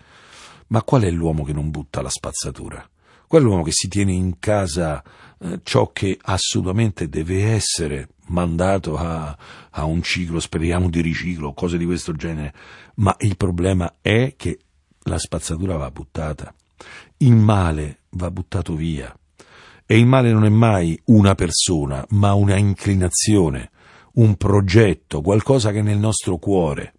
Ma 0.68 0.84
qual 0.84 1.02
è 1.02 1.10
l'uomo 1.10 1.42
che 1.42 1.52
non 1.52 1.72
butta 1.72 2.02
la 2.02 2.08
spazzatura? 2.08 2.88
quell'uomo 3.26 3.62
che 3.62 3.72
si 3.72 3.88
tiene 3.88 4.12
in 4.12 4.38
casa 4.38 5.02
eh, 5.38 5.60
ciò 5.62 5.90
che 5.92 6.18
assolutamente 6.20 7.08
deve 7.08 7.52
essere 7.52 8.08
mandato 8.28 8.96
a, 8.96 9.36
a, 9.70 9.84
un 9.84 10.02
ciclo, 10.02 10.40
speriamo 10.40 10.88
di 10.88 11.00
riciclo, 11.00 11.52
cose 11.52 11.76
di 11.78 11.84
questo 11.84 12.12
genere, 12.12 12.54
ma 12.96 13.14
il 13.20 13.36
problema 13.36 13.96
è 14.00 14.34
che 14.36 14.58
la 15.02 15.18
spazzatura 15.18 15.76
va 15.76 15.90
buttata, 15.90 16.52
il 17.18 17.34
male 17.34 18.00
va 18.10 18.30
buttato 18.30 18.74
via 18.74 19.14
e 19.84 19.98
il 19.98 20.06
male 20.06 20.32
non 20.32 20.44
è 20.44 20.48
mai 20.48 21.00
una 21.06 21.34
persona, 21.34 22.04
ma 22.10 22.34
una 22.34 22.56
inclinazione, 22.56 23.70
un 24.16 24.36
progetto, 24.36 25.22
qualcosa 25.22 25.72
che 25.72 25.82
nel 25.82 25.98
nostro 25.98 26.36
cuore. 26.36 26.92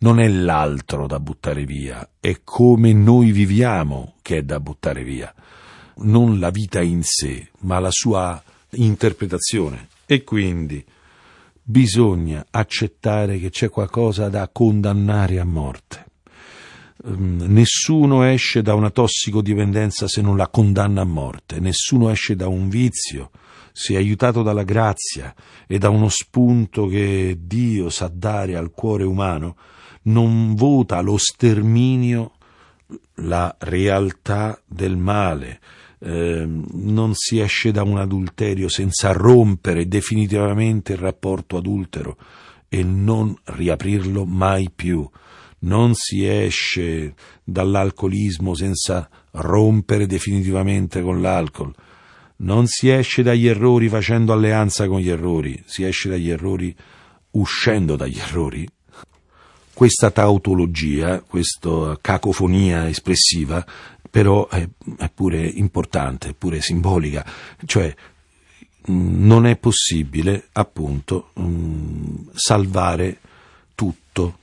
Non 0.00 0.20
è 0.20 0.28
l'altro 0.28 1.08
da 1.08 1.18
buttare 1.18 1.64
via, 1.64 2.08
è 2.20 2.40
come 2.44 2.92
noi 2.92 3.32
viviamo 3.32 4.14
che 4.22 4.38
è 4.38 4.42
da 4.42 4.60
buttare 4.60 5.02
via 5.02 5.34
non 6.00 6.38
la 6.38 6.50
vita 6.50 6.80
in 6.80 7.02
sé, 7.02 7.48
ma 7.60 7.78
la 7.78 7.90
sua 7.90 8.42
interpretazione. 8.72 9.88
E 10.06 10.24
quindi 10.24 10.84
bisogna 11.62 12.46
accettare 12.50 13.38
che 13.38 13.50
c'è 13.50 13.68
qualcosa 13.68 14.28
da 14.28 14.48
condannare 14.48 15.38
a 15.38 15.44
morte. 15.44 16.06
Um, 17.04 17.44
nessuno 17.46 18.24
esce 18.24 18.62
da 18.62 18.74
una 18.74 18.90
tossicodipendenza 18.90 20.08
se 20.08 20.20
non 20.20 20.36
la 20.36 20.48
condanna 20.48 21.02
a 21.02 21.04
morte, 21.04 21.60
nessuno 21.60 22.10
esce 22.10 22.34
da 22.34 22.48
un 22.48 22.68
vizio 22.68 23.30
se 23.72 23.96
aiutato 23.96 24.42
dalla 24.42 24.64
grazia 24.64 25.34
e 25.66 25.78
da 25.78 25.88
uno 25.88 26.08
spunto 26.08 26.86
che 26.86 27.36
Dio 27.40 27.90
sa 27.90 28.10
dare 28.12 28.56
al 28.56 28.70
cuore 28.70 29.04
umano, 29.04 29.56
non 30.02 30.54
vota 30.54 31.00
lo 31.00 31.16
sterminio 31.16 32.32
la 33.16 33.54
realtà 33.58 34.60
del 34.66 34.96
male, 34.96 35.60
eh, 36.00 36.46
non 36.46 37.14
si 37.14 37.40
esce 37.40 37.72
da 37.72 37.82
un 37.82 37.98
adulterio 37.98 38.68
senza 38.68 39.12
rompere 39.12 39.88
definitivamente 39.88 40.92
il 40.92 40.98
rapporto 40.98 41.56
adultero 41.56 42.16
e 42.68 42.82
non 42.82 43.36
riaprirlo 43.44 44.24
mai 44.24 44.70
più. 44.74 45.08
Non 45.60 45.94
si 45.94 46.24
esce 46.24 47.14
dall'alcolismo 47.42 48.54
senza 48.54 49.08
rompere 49.32 50.06
definitivamente 50.06 51.02
con 51.02 51.20
l'alcol. 51.20 51.74
Non 52.40 52.66
si 52.66 52.88
esce 52.88 53.22
dagli 53.22 53.46
errori 53.46 53.88
facendo 53.88 54.32
alleanza 54.32 54.86
con 54.86 55.00
gli 55.00 55.08
errori, 55.08 55.60
si 55.66 55.84
esce 55.84 56.08
dagli 56.08 56.30
errori 56.30 56.74
uscendo 57.32 57.96
dagli 57.96 58.18
errori. 58.18 58.68
Questa 59.72 60.10
tautologia, 60.10 61.20
questa 61.20 61.96
cacofonia 62.00 62.88
espressiva 62.88 63.64
però 64.10 64.48
è, 64.48 64.66
è 64.96 65.10
pure 65.10 65.44
importante, 65.46 66.30
è 66.30 66.34
pure 66.34 66.60
simbolica, 66.60 67.24
cioè 67.66 67.94
non 68.86 69.46
è 69.46 69.56
possibile 69.56 70.48
appunto 70.52 71.30
mm, 71.38 72.28
salvare 72.34 73.20
tutto. 73.74 74.38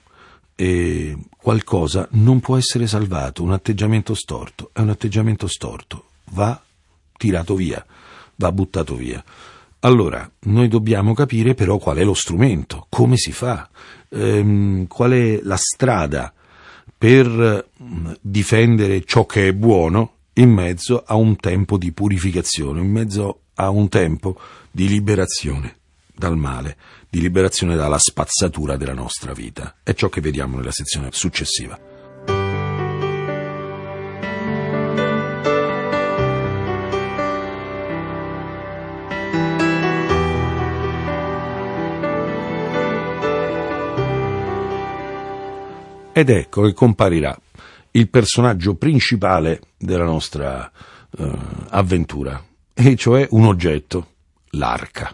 E 0.55 1.17
qualcosa 1.35 2.07
non 2.11 2.39
può 2.39 2.55
essere 2.55 2.87
salvato, 2.87 3.43
un 3.43 3.51
atteggiamento 3.51 4.13
storto 4.13 4.69
è 4.71 4.79
un 4.79 4.89
atteggiamento 4.89 5.47
storto, 5.47 6.11
va 6.31 6.61
tirato 7.17 7.55
via, 7.55 7.85
va 8.35 8.51
buttato 8.51 8.95
via. 8.95 9.23
Allora, 9.79 10.29
noi 10.45 10.67
dobbiamo 10.67 11.13
capire 11.13 11.53
però 11.53 11.77
qual 11.77 11.97
è 11.97 12.03
lo 12.03 12.15
strumento, 12.15 12.87
come 12.89 13.17
si 13.17 13.31
fa, 13.31 13.69
ehm, 14.09 14.87
qual 14.87 15.11
è 15.11 15.39
la 15.43 15.57
strada 15.57 16.33
per 16.97 17.67
mm, 17.83 18.11
difendere 18.19 19.03
ciò 19.03 19.25
che 19.25 19.49
è 19.49 19.53
buono 19.53 20.13
in 20.33 20.49
mezzo 20.49 21.03
a 21.05 21.15
un 21.15 21.35
tempo 21.35 21.77
di 21.77 21.91
purificazione, 21.91 22.81
in 22.81 22.89
mezzo 22.89 23.41
a 23.55 23.69
un 23.69 23.87
tempo 23.89 24.39
di 24.71 24.87
liberazione 24.87 25.77
dal 26.13 26.35
male, 26.35 26.77
di 27.09 27.21
liberazione 27.21 27.75
dalla 27.75 27.99
spazzatura 27.99 28.77
della 28.77 28.93
nostra 28.93 29.33
vita. 29.33 29.75
È 29.83 29.93
ciò 29.93 30.09
che 30.09 30.21
vediamo 30.21 30.57
nella 30.57 30.71
sezione 30.71 31.09
successiva. 31.11 31.94
Ed 46.17 46.29
ecco 46.29 46.61
che 46.61 46.71
comparirà 46.71 47.37
il 47.91 48.07
personaggio 48.07 48.75
principale 48.75 49.59
della 49.75 50.05
nostra 50.05 50.71
uh, 51.09 51.37
avventura, 51.71 52.41
e 52.73 52.95
cioè 52.95 53.27
un 53.31 53.43
oggetto, 53.43 54.13
l'arca. 54.51 55.13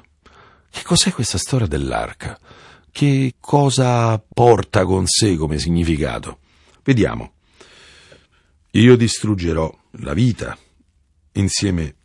Che 0.70 0.84
cos'è 0.84 1.12
questa 1.12 1.40
storia 1.40 1.66
dell'arca? 1.66 2.38
Che 2.92 3.34
cosa 3.40 4.20
porta 4.20 4.86
con 4.86 5.08
sé 5.08 5.38
come 5.38 5.58
significato? 5.58 6.38
Vediamo. 6.84 7.32
Io 8.70 8.96
distruggerò 8.96 9.76
la 9.94 10.14
vita 10.14 10.56
insieme 11.32 11.96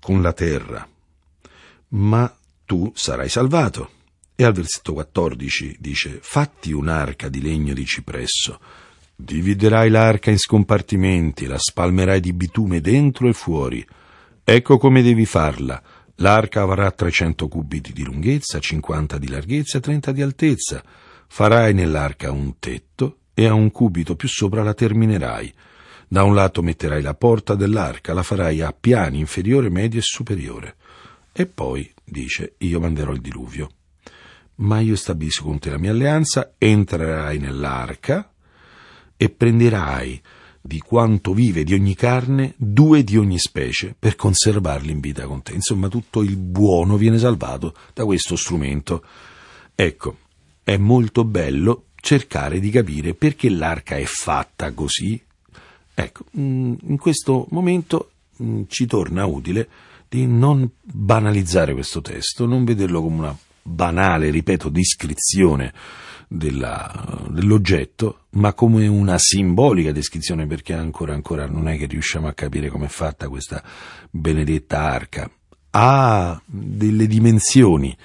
con 0.00 0.20
la 0.20 0.34
terra, 0.34 0.86
ma 1.88 2.36
tu 2.66 2.92
sarai 2.94 3.30
salvato. 3.30 3.90
E 4.34 4.44
al 4.44 4.52
versetto 4.52 4.94
14 4.94 5.76
dice, 5.78 6.18
fatti 6.22 6.72
un'arca 6.72 7.28
di 7.28 7.42
legno 7.42 7.74
di 7.74 7.84
cipresso, 7.84 8.58
dividerai 9.14 9.90
l'arca 9.90 10.30
in 10.30 10.38
scompartimenti, 10.38 11.46
la 11.46 11.58
spalmerai 11.58 12.20
di 12.20 12.32
bitume 12.32 12.80
dentro 12.80 13.28
e 13.28 13.32
fuori. 13.32 13.86
Ecco 14.42 14.78
come 14.78 15.02
devi 15.02 15.26
farla. 15.26 15.80
L'arca 16.16 16.62
avrà 16.62 16.90
300 16.90 17.48
cubiti 17.48 17.92
di 17.92 18.04
lunghezza, 18.04 18.58
50 18.58 19.18
di 19.18 19.28
larghezza 19.28 19.78
e 19.78 19.80
30 19.80 20.12
di 20.12 20.22
altezza. 20.22 20.82
Farai 21.26 21.72
nell'arca 21.74 22.30
un 22.30 22.58
tetto 22.58 23.18
e 23.34 23.46
a 23.46 23.54
un 23.54 23.70
cubito 23.70 24.16
più 24.16 24.28
sopra 24.28 24.62
la 24.62 24.74
terminerai. 24.74 25.52
Da 26.08 26.24
un 26.24 26.34
lato 26.34 26.62
metterai 26.62 27.00
la 27.00 27.14
porta 27.14 27.54
dell'arca, 27.54 28.12
la 28.12 28.22
farai 28.22 28.60
a 28.60 28.74
piani 28.78 29.18
inferiore, 29.18 29.70
medio 29.70 29.98
e 29.98 30.02
superiore. 30.02 30.76
E 31.32 31.46
poi, 31.46 31.90
dice, 32.04 32.54
io 32.58 32.80
manderò 32.80 33.12
il 33.12 33.20
diluvio. 33.20 33.68
Ma 34.62 34.80
io 34.80 34.96
stabilisco 34.96 35.44
con 35.44 35.58
te 35.58 35.70
la 35.70 35.78
mia 35.78 35.90
alleanza, 35.90 36.54
entrerai 36.56 37.38
nell'arca 37.38 38.32
e 39.16 39.28
prenderai 39.28 40.20
di 40.60 40.78
quanto 40.78 41.34
vive 41.34 41.64
di 41.64 41.74
ogni 41.74 41.96
carne, 41.96 42.54
due 42.56 43.02
di 43.02 43.16
ogni 43.16 43.38
specie, 43.38 43.94
per 43.98 44.14
conservarli 44.14 44.92
in 44.92 45.00
vita 45.00 45.26
con 45.26 45.42
te. 45.42 45.52
Insomma, 45.52 45.88
tutto 45.88 46.22
il 46.22 46.36
buono 46.36 46.96
viene 46.96 47.18
salvato 47.18 47.74
da 47.92 48.04
questo 48.04 48.36
strumento. 48.36 49.04
Ecco, 49.74 50.16
è 50.62 50.76
molto 50.76 51.24
bello 51.24 51.86
cercare 51.96 52.60
di 52.60 52.70
capire 52.70 53.14
perché 53.14 53.50
l'arca 53.50 53.96
è 53.96 54.04
fatta 54.04 54.72
così. 54.72 55.20
Ecco, 55.94 56.24
mm, 56.38 56.74
in 56.86 56.98
questo 56.98 57.46
momento 57.50 58.12
mm, 58.40 58.62
ci 58.68 58.86
torna 58.86 59.26
utile 59.26 59.68
di 60.08 60.26
non 60.26 60.70
banalizzare 60.80 61.72
questo 61.72 62.00
testo, 62.00 62.46
non 62.46 62.64
vederlo 62.64 63.02
come 63.02 63.18
una 63.18 63.36
banale, 63.62 64.30
ripeto, 64.30 64.68
descrizione 64.68 65.72
della, 66.28 67.26
dell'oggetto, 67.28 68.24
ma 68.30 68.52
come 68.54 68.86
una 68.86 69.18
simbolica 69.18 69.92
descrizione, 69.92 70.46
perché 70.46 70.74
ancora, 70.74 71.12
ancora 71.12 71.46
non 71.46 71.68
è 71.68 71.76
che 71.76 71.86
riusciamo 71.86 72.26
a 72.26 72.32
capire 72.32 72.68
come 72.68 72.86
è 72.86 72.88
fatta 72.88 73.28
questa 73.28 73.62
benedetta 74.10 74.80
arca. 74.80 75.30
Ha 75.70 76.40
delle 76.46 77.06
dimensioni, 77.06 77.96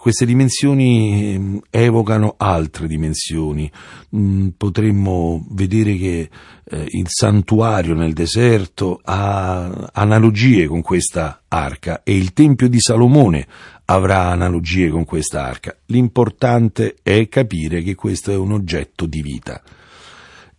queste 0.00 0.24
dimensioni 0.24 1.34
ehm, 1.34 1.60
evocano 1.68 2.34
altre 2.38 2.86
dimensioni. 2.86 3.70
Mm, 4.16 4.48
potremmo 4.56 5.44
vedere 5.50 5.96
che 5.96 6.30
eh, 6.64 6.86
il 6.88 7.06
santuario 7.06 7.94
nel 7.94 8.14
deserto 8.14 8.98
ha 9.04 9.90
analogie 9.92 10.66
con 10.66 10.80
questa 10.80 11.42
arca 11.46 12.02
e 12.02 12.16
il 12.16 12.32
Tempio 12.32 12.68
di 12.68 12.80
Salomone 12.80 13.46
avrà 13.90 14.28
analogie 14.28 14.88
con 14.88 15.04
questa 15.04 15.44
arca. 15.44 15.76
L'importante 15.86 16.96
è 17.02 17.28
capire 17.28 17.82
che 17.82 17.96
questo 17.96 18.30
è 18.30 18.36
un 18.36 18.52
oggetto 18.52 19.04
di 19.04 19.20
vita, 19.20 19.60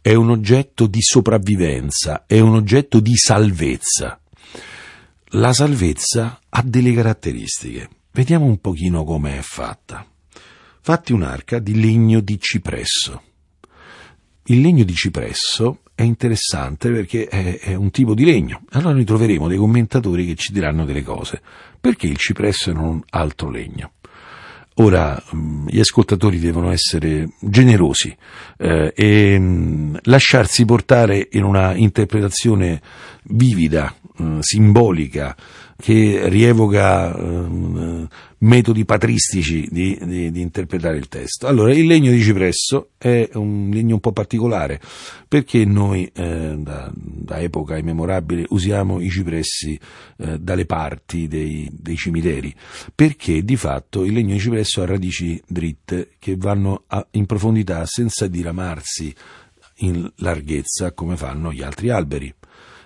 è 0.01 0.13
un 0.13 0.29
oggetto 0.29 0.85
di 0.85 1.01
sopravvivenza, 1.01 2.25
è 2.27 2.39
un 2.39 2.55
oggetto 2.55 2.99
di 2.99 3.15
salvezza. 3.15 4.19
La 5.33 5.53
salvezza 5.53 6.41
ha 6.49 6.61
delle 6.61 6.93
caratteristiche. 6.93 7.89
Vediamo 8.11 8.45
un 8.45 8.59
pochino 8.59 9.05
come 9.05 9.37
è 9.37 9.41
fatta. 9.41 10.05
Fatti 10.81 11.13
un'arca 11.13 11.59
di 11.59 11.79
legno 11.79 12.19
di 12.19 12.37
cipresso. 12.37 13.21
Il 14.45 14.59
legno 14.59 14.83
di 14.83 14.93
cipresso 14.93 15.83
è 16.01 16.03
interessante 16.03 16.91
perché 16.91 17.27
è, 17.27 17.59
è, 17.59 17.73
un 17.75 17.91
tipo 17.91 18.13
di 18.13 18.25
legno. 18.25 18.63
Allora 18.71 18.93
noi 18.93 19.05
troveremo 19.05 19.47
dei 19.47 19.57
commentatori 19.57 20.25
che 20.25 20.35
ci 20.35 20.51
diranno 20.51 20.85
delle 20.85 21.03
cose. 21.03 21.41
Perché 21.79 22.07
il 22.07 22.17
cipresso 22.17 22.71
e 22.71 22.73
non 22.73 23.01
altro 23.09 23.49
legno? 23.49 23.91
Ora, 24.75 25.21
mm, 25.35 25.67
gli 25.67 25.79
ascoltatori 25.79 26.39
devono 26.39 26.71
essere 26.71 27.29
generosi 27.39 28.15
eh, 28.57 28.93
e 28.95 29.37
mm, 29.37 29.95
lasciarsi 30.03 30.65
portare 30.65 31.27
in 31.31 31.43
una 31.43 31.75
interpretazione 31.75 32.81
vivida, 33.23 33.93
mh, 34.17 34.23
mm, 34.23 34.39
simbolica, 34.39 35.35
che 35.81 36.29
rievoca 36.29 37.13
eh, 37.13 38.07
metodi 38.37 38.85
patristici 38.85 39.67
di, 39.69 39.97
di, 39.99 40.31
di, 40.31 40.39
interpretare 40.39 40.97
il 40.97 41.07
testo. 41.07 41.47
Allora, 41.47 41.73
il 41.73 41.87
legno 41.87 42.11
di 42.11 42.21
cipresso 42.21 42.91
è 42.99 43.27
un 43.33 43.71
legno 43.73 43.95
un 43.95 43.99
po' 43.99 44.11
particolare, 44.11 44.79
perché 45.27 45.65
noi 45.65 46.09
eh, 46.13 46.55
da, 46.59 46.91
da, 46.93 47.39
epoca 47.39 47.77
immemorabile 47.77 48.45
usiamo 48.49 49.01
i 49.01 49.09
cipressi 49.09 49.77
eh, 50.17 50.37
dalle 50.39 50.67
parti 50.67 51.27
dei, 51.27 51.67
dei, 51.71 51.95
cimiteri, 51.95 52.53
perché 52.93 53.43
di 53.43 53.55
fatto 53.55 54.05
il 54.05 54.13
legno 54.13 54.33
di 54.33 54.39
cipresso 54.39 54.83
ha 54.83 54.85
radici 54.85 55.41
dritte 55.47 56.11
che 56.19 56.35
vanno 56.37 56.83
a, 56.87 57.05
in 57.11 57.25
profondità 57.25 57.83
senza 57.87 58.27
diramarsi 58.27 59.13
in 59.77 60.07
larghezza 60.17 60.91
come 60.91 61.17
fanno 61.17 61.51
gli 61.51 61.63
altri 61.63 61.89
alberi 61.89 62.31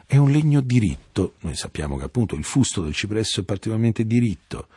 è 0.06 0.18
un 0.18 0.32
legno 0.32 0.62
diritto. 0.62 1.34
Noi 1.42 1.56
sappiamo 1.56 1.98
che 1.98 2.06
appunto 2.06 2.36
il 2.36 2.44
fusto 2.44 2.82
del 2.82 2.94
cipresso 2.94 3.42
è 3.42 3.44
particolarmente 3.44 4.06
diritto, 4.06 4.68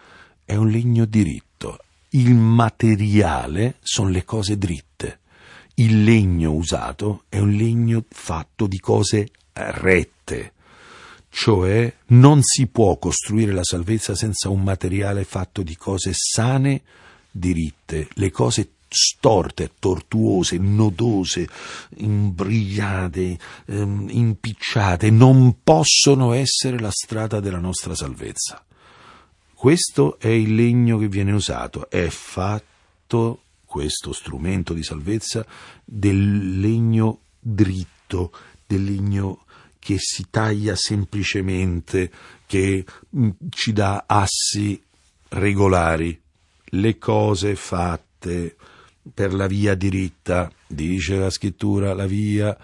è 0.44 0.54
un 0.54 0.68
legno 0.68 1.04
diritto. 1.04 1.78
Il 2.10 2.34
materiale 2.34 3.76
sono 3.80 4.08
le 4.08 4.24
cose 4.24 4.56
dritte. 4.56 5.20
Il 5.74 6.02
legno 6.02 6.52
usato 6.52 7.24
è 7.28 7.38
un 7.38 7.50
legno 7.50 8.04
fatto 8.08 8.66
di 8.66 8.80
cose 8.80 9.28
rette, 9.52 10.52
cioè 11.28 11.92
non 12.06 12.40
si 12.42 12.66
può 12.66 12.96
costruire 12.96 13.52
la 13.52 13.62
salvezza 13.62 14.14
senza 14.14 14.48
un 14.48 14.62
materiale 14.62 15.24
fatto 15.24 15.62
di 15.62 15.76
cose 15.76 16.12
sane, 16.14 16.82
diritte. 17.30 18.08
Le 18.14 18.30
cose 18.30 18.70
storte, 18.88 19.72
tortuose, 19.78 20.58
nodose, 20.58 21.48
imbrigliate, 21.96 23.38
ehm, 23.66 24.08
impicciate, 24.10 25.10
non 25.10 25.62
possono 25.62 26.32
essere 26.32 26.78
la 26.78 26.90
strada 26.90 27.40
della 27.40 27.58
nostra 27.58 27.94
salvezza. 27.94 28.64
Questo 29.54 30.18
è 30.18 30.28
il 30.28 30.54
legno 30.54 30.98
che 30.98 31.08
viene 31.08 31.32
usato, 31.32 31.90
è 31.90 32.08
fatto 32.08 33.42
questo 33.64 34.12
strumento 34.12 34.72
di 34.72 34.82
salvezza 34.82 35.44
del 35.84 36.60
legno 36.60 37.20
dritto, 37.38 38.32
del 38.66 38.84
legno 38.84 39.44
che 39.78 39.96
si 39.98 40.26
taglia 40.30 40.74
semplicemente, 40.76 42.10
che 42.46 42.84
mm, 43.16 43.30
ci 43.50 43.72
dà 43.72 44.04
assi 44.06 44.80
regolari, 45.30 46.18
le 46.70 46.98
cose 46.98 47.56
fatte 47.56 48.56
per 49.12 49.32
la 49.34 49.46
via 49.46 49.74
diritta, 49.74 50.50
dice 50.66 51.16
la 51.16 51.30
scrittura, 51.30 51.94
la 51.94 52.06
via 52.06 52.56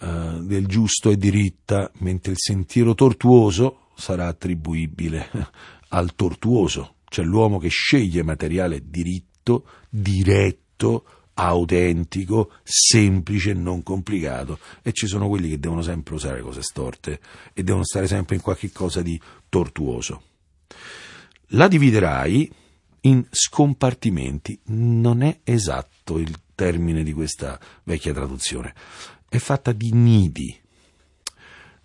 uh, 0.00 0.42
del 0.42 0.66
giusto 0.66 1.10
è 1.10 1.16
diritta, 1.16 1.90
mentre 1.98 2.32
il 2.32 2.38
sentiero 2.38 2.94
tortuoso 2.94 3.88
sarà 3.94 4.26
attribuibile 4.26 5.28
al 5.90 6.14
tortuoso, 6.14 6.96
cioè 7.08 7.24
l'uomo 7.24 7.58
che 7.58 7.68
sceglie 7.68 8.22
materiale 8.22 8.82
diritto, 8.84 9.66
diretto, 9.88 11.04
autentico, 11.34 12.52
semplice 12.62 13.52
non 13.52 13.82
complicato 13.82 14.58
e 14.82 14.92
ci 14.92 15.06
sono 15.06 15.28
quelli 15.28 15.48
che 15.48 15.58
devono 15.58 15.82
sempre 15.82 16.14
usare 16.14 16.40
cose 16.40 16.62
storte 16.62 17.20
e 17.52 17.62
devono 17.62 17.84
stare 17.84 18.06
sempre 18.06 18.36
in 18.36 18.40
qualche 18.40 18.70
cosa 18.70 19.02
di 19.02 19.20
tortuoso. 19.48 20.22
La 21.48 21.68
dividerai 21.68 22.50
in 23.04 23.24
scompartimenti. 23.30 24.58
Non 24.66 25.22
è 25.22 25.40
esatto 25.44 26.18
il 26.18 26.40
termine 26.54 27.02
di 27.02 27.12
questa 27.12 27.58
vecchia 27.84 28.12
traduzione. 28.12 28.74
È 29.28 29.38
fatta 29.38 29.72
di 29.72 29.92
nidi. 29.92 30.56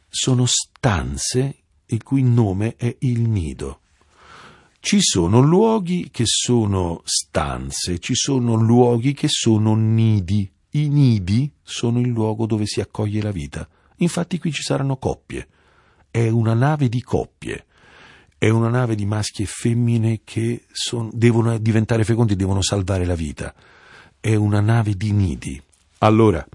Sono 0.08 0.46
stanze 0.46 1.56
il 1.88 2.04
cui 2.04 2.24
nome 2.24 2.76
è 2.76 2.96
il 3.00 3.22
nido. 3.22 3.82
Ci 4.80 5.02
sono 5.02 5.42
luoghi 5.42 6.10
che 6.10 6.24
sono 6.26 7.02
stanze, 7.04 8.00
ci 8.00 8.16
sono 8.16 8.56
luoghi 8.56 9.14
che 9.14 9.28
sono 9.28 9.76
nidi. 9.76 10.50
I 10.72 10.88
nidi 10.88 11.52
sono 11.62 12.00
il 12.00 12.08
luogo 12.08 12.46
dove 12.46 12.66
si 12.66 12.80
accoglie 12.80 13.22
la 13.22 13.32
vita. 13.32 13.68
Infatti 13.98 14.38
qui 14.38 14.52
ci 14.52 14.62
saranno 14.62 14.98
coppie. 14.98 15.48
È 16.10 16.28
una 16.30 16.54
nave 16.54 16.88
di 16.88 17.02
coppie 17.02 17.66
è 18.40 18.48
una 18.48 18.70
nave 18.70 18.96
di 18.96 19.06
maschi 19.06 19.44
e 19.44 19.46
femmine 19.46 20.22
che 20.24 20.64
son, 20.72 21.10
devono 21.12 21.58
diventare 21.58 22.06
fecondi 22.06 22.38
devono 22.38 22.62
salvare 22.62 23.06
la 23.06 23.14
vita. 23.14 23.54
È 24.18 24.34
una 24.34 24.62
nave 24.62 24.96
di 24.96 25.12
nidi. 25.12 25.62
Allora, 26.00 26.48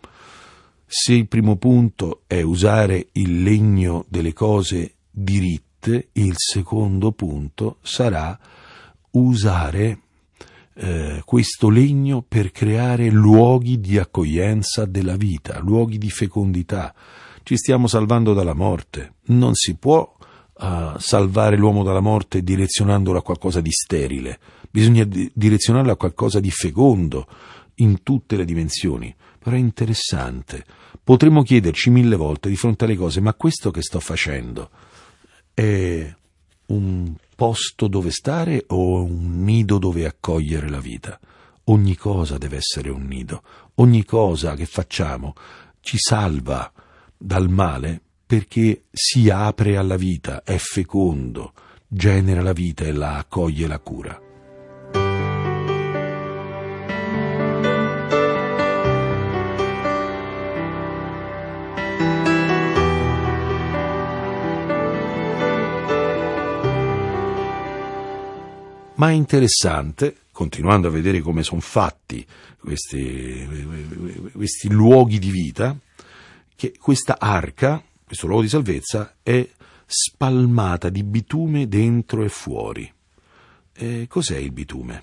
se 0.87 1.13
il 1.13 1.29
primo 1.29 1.57
punto 1.57 2.23
è 2.27 2.41
usare 2.41 3.09
il 3.13 3.43
legno 3.43 4.07
delle 4.09 4.33
cose 4.33 4.95
diritte, 5.11 6.09
il 6.13 6.33
secondo 6.37 7.13
punto 7.13 7.77
sarà 7.83 8.39
usare 9.11 9.99
eh, 10.77 11.21
questo 11.27 11.69
legno 11.69 12.25
per 12.27 12.51
creare 12.51 13.11
luoghi 13.11 13.79
di 13.79 13.99
accoglienza 13.99 14.87
della 14.87 15.17
vita, 15.17 15.59
luoghi 15.59 15.99
di 15.99 16.09
fecondità. 16.09 16.95
Ci 17.43 17.59
stiamo 17.59 17.89
salvando 17.89 18.33
dalla 18.33 18.55
morte. 18.55 19.17
Non 19.27 19.55
si 19.55 19.77
può 19.77 20.14
a 20.57 20.97
salvare 20.99 21.57
l'uomo 21.57 21.83
dalla 21.83 22.01
morte 22.01 22.43
direzionandolo 22.43 23.19
a 23.19 23.23
qualcosa 23.23 23.61
di 23.61 23.71
sterile, 23.73 24.39
bisogna 24.71 25.05
di- 25.05 25.31
direzionarlo 25.35 25.93
a 25.93 25.97
qualcosa 25.97 26.41
di 26.41 26.51
fecondo 26.51 27.27
in 27.77 28.03
tutte 28.03 28.37
le 28.37 28.45
dimensioni. 28.45 29.15
Però 29.39 29.57
è 29.57 29.59
interessante. 29.59 30.65
Potremmo 31.03 31.43
chiederci 31.43 31.91
mille 31.91 32.17
volte 32.17 32.49
di 32.49 32.57
fronte 32.57 32.85
alle 32.85 32.97
cose, 32.97 33.21
ma 33.21 33.35
questo 33.35 33.71
che 33.71 33.83
sto 33.83 34.01
facendo 34.01 34.71
è 35.53 36.15
un 36.67 37.15
posto 37.37 37.89
dove 37.89 38.11
stare 38.11 38.65
o 38.69 39.03
un 39.03 39.43
nido 39.43 39.79
dove 39.79 40.07
accogliere 40.07 40.69
la 40.69 40.81
vita? 40.81 41.19
Ogni 41.65 41.97
cosa 41.97 42.39
deve 42.39 42.57
essere 42.57 42.91
un 42.91 43.05
nido, 43.05 43.43
ogni 43.77 44.05
cosa 44.05 44.55
che 44.55 44.67
facciamo 44.67 45.35
ci 45.81 45.99
salva 45.99 46.73
dal 47.17 47.49
male 47.49 48.01
perché 48.35 48.87
si 48.91 49.31
apre 49.31 49.77
alla 49.77 49.97
vita, 49.97 50.43
è 50.43 50.57
fecondo, 50.57 51.53
genera 51.87 52.43
la 52.43 52.53
vita 52.53 52.83
e 52.83 52.91
la 52.91 53.19
accoglie 53.19 53.69
la 53.69 53.79
cura. 53.79 54.21
Ma 68.97 69.11
è 69.11 69.13
interessante, 69.13 70.17
continuando 70.33 70.89
a 70.89 70.91
vedere 70.91 71.21
come 71.21 71.45
sono 71.45 71.61
fatti 71.61 72.27
questi, 72.59 73.47
questi 74.33 74.69
luoghi 74.71 75.21
di 75.21 75.31
vita, 75.31 75.77
che 76.57 76.75
questa 76.81 77.19
arca, 77.21 77.81
questo 78.05 78.27
luogo 78.27 78.43
di 78.43 78.49
salvezza, 78.49 79.17
è 79.23 79.49
spalmata 79.87 80.89
di 80.89 81.03
bitume 81.03 81.69
dentro 81.69 82.23
e 82.23 82.29
fuori. 82.29 82.91
E 83.73 84.07
cos'è 84.09 84.37
il 84.37 84.53
bitume? 84.53 85.03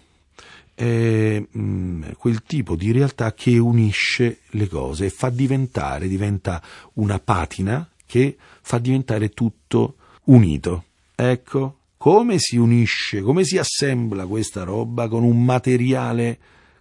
È 0.73 1.43
mm, 1.57 2.03
quel 2.17 2.43
tipo 2.43 2.75
di 2.75 2.91
realtà 2.91 3.33
che 3.33 3.57
unisce 3.57 4.39
le 4.51 4.67
cose 4.67 5.05
e 5.05 5.09
fa 5.09 5.29
diventare, 5.29 6.07
diventa 6.07 6.61
una 6.93 7.19
patina 7.19 7.87
che 8.05 8.37
fa 8.61 8.77
diventare 8.79 9.29
tutto 9.29 9.95
unito. 10.25 10.85
Ecco, 11.15 11.77
come 11.97 12.39
si 12.39 12.57
unisce, 12.57 13.21
come 13.21 13.43
si 13.43 13.57
assembla 13.57 14.25
questa 14.25 14.63
roba 14.63 15.07
con 15.07 15.23
un 15.23 15.43
materiale 15.43 16.39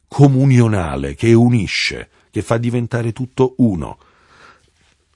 comunionale 0.09 1.15
che 1.15 1.35
unisce, 1.35 2.09
che 2.31 2.43
fa 2.43 2.57
diventare 2.57 3.13
tutto 3.13 3.55
uno. 3.59 3.99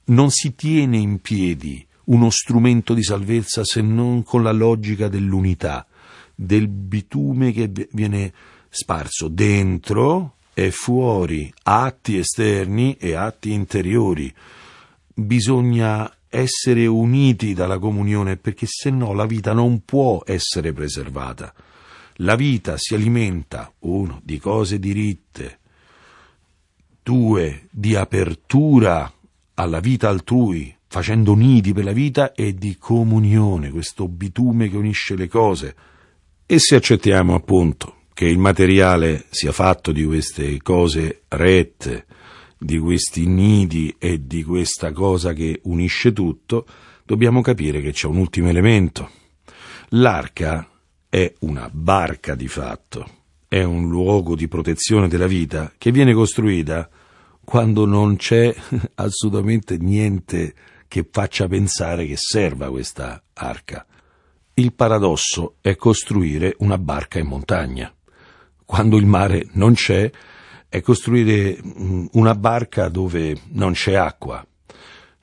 Non 0.06 0.30
si 0.30 0.54
tiene 0.54 0.98
in 0.98 1.20
piedi 1.20 1.86
uno 2.04 2.28
strumento 2.28 2.92
di 2.92 3.02
salvezza 3.02 3.64
se 3.64 3.80
non 3.80 4.22
con 4.22 4.42
la 4.42 4.52
logica 4.52 5.08
dell'unità, 5.08 5.86
del 6.34 6.68
bitume 6.68 7.52
che 7.52 7.70
viene 7.92 8.32
sparso 8.68 9.28
dentro 9.28 10.36
e 10.52 10.70
fuori, 10.70 11.52
atti 11.62 12.18
esterni 12.18 12.96
e 12.98 13.14
atti 13.14 13.52
interiori. 13.52 14.32
Bisogna 15.14 16.12
essere 16.28 16.86
uniti 16.86 17.54
dalla 17.54 17.78
comunione 17.78 18.36
perché 18.36 18.66
se 18.68 18.90
no 18.90 19.12
la 19.12 19.24
vita 19.24 19.52
non 19.52 19.84
può 19.84 20.22
essere 20.26 20.72
preservata. 20.72 21.54
La 22.18 22.34
vita 22.34 22.74
si 22.76 22.94
alimenta, 22.94 23.72
uno, 23.80 24.20
di 24.22 24.38
cose 24.38 24.78
diritte, 24.78 25.58
due, 27.02 27.68
di 27.70 27.94
apertura 27.94 29.12
alla 29.54 29.80
vita 29.80 30.08
altrui, 30.08 30.74
facendo 30.86 31.34
nidi 31.34 31.72
per 31.72 31.84
la 31.84 31.92
vita 31.92 32.32
e 32.32 32.54
di 32.54 32.76
comunione, 32.78 33.70
questo 33.70 34.08
bitume 34.08 34.68
che 34.68 34.76
unisce 34.76 35.16
le 35.16 35.28
cose. 35.28 35.74
E 36.46 36.58
se 36.58 36.76
accettiamo 36.76 37.34
appunto 37.34 38.02
che 38.12 38.26
il 38.26 38.38
materiale 38.38 39.24
sia 39.30 39.52
fatto 39.52 39.92
di 39.92 40.04
queste 40.04 40.60
cose 40.62 41.22
rette, 41.28 42.06
di 42.58 42.78
questi 42.78 43.26
nidi 43.26 43.94
e 43.98 44.26
di 44.26 44.42
questa 44.44 44.92
cosa 44.92 45.32
che 45.32 45.60
unisce 45.64 46.12
tutto, 46.12 46.66
dobbiamo 47.04 47.40
capire 47.40 47.80
che 47.80 47.92
c'è 47.92 48.06
un 48.06 48.16
ultimo 48.16 48.48
elemento. 48.48 49.10
L'arca 49.90 50.68
è 51.08 51.32
una 51.40 51.68
barca 51.72 52.34
di 52.34 52.48
fatto, 52.48 53.08
è 53.48 53.62
un 53.62 53.88
luogo 53.88 54.34
di 54.34 54.48
protezione 54.48 55.08
della 55.08 55.26
vita 55.26 55.72
che 55.76 55.92
viene 55.92 56.12
costruita 56.12 56.88
quando 57.44 57.84
non 57.86 58.16
c'è 58.16 58.54
assolutamente 58.96 59.76
niente 59.76 60.54
che 60.88 61.06
faccia 61.10 61.48
pensare 61.48 62.06
che 62.06 62.16
serva 62.16 62.70
questa 62.70 63.22
arca. 63.34 63.86
Il 64.54 64.72
paradosso 64.72 65.56
è 65.60 65.74
costruire 65.76 66.54
una 66.58 66.78
barca 66.78 67.18
in 67.18 67.26
montagna. 67.26 67.92
Quando 68.64 68.96
il 68.96 69.06
mare 69.06 69.48
non 69.52 69.74
c'è, 69.74 70.10
è 70.68 70.80
costruire 70.80 71.58
mm, 71.62 72.06
una 72.12 72.34
barca 72.34 72.88
dove 72.88 73.36
non 73.50 73.72
c'è 73.72 73.94
acqua. 73.94 74.44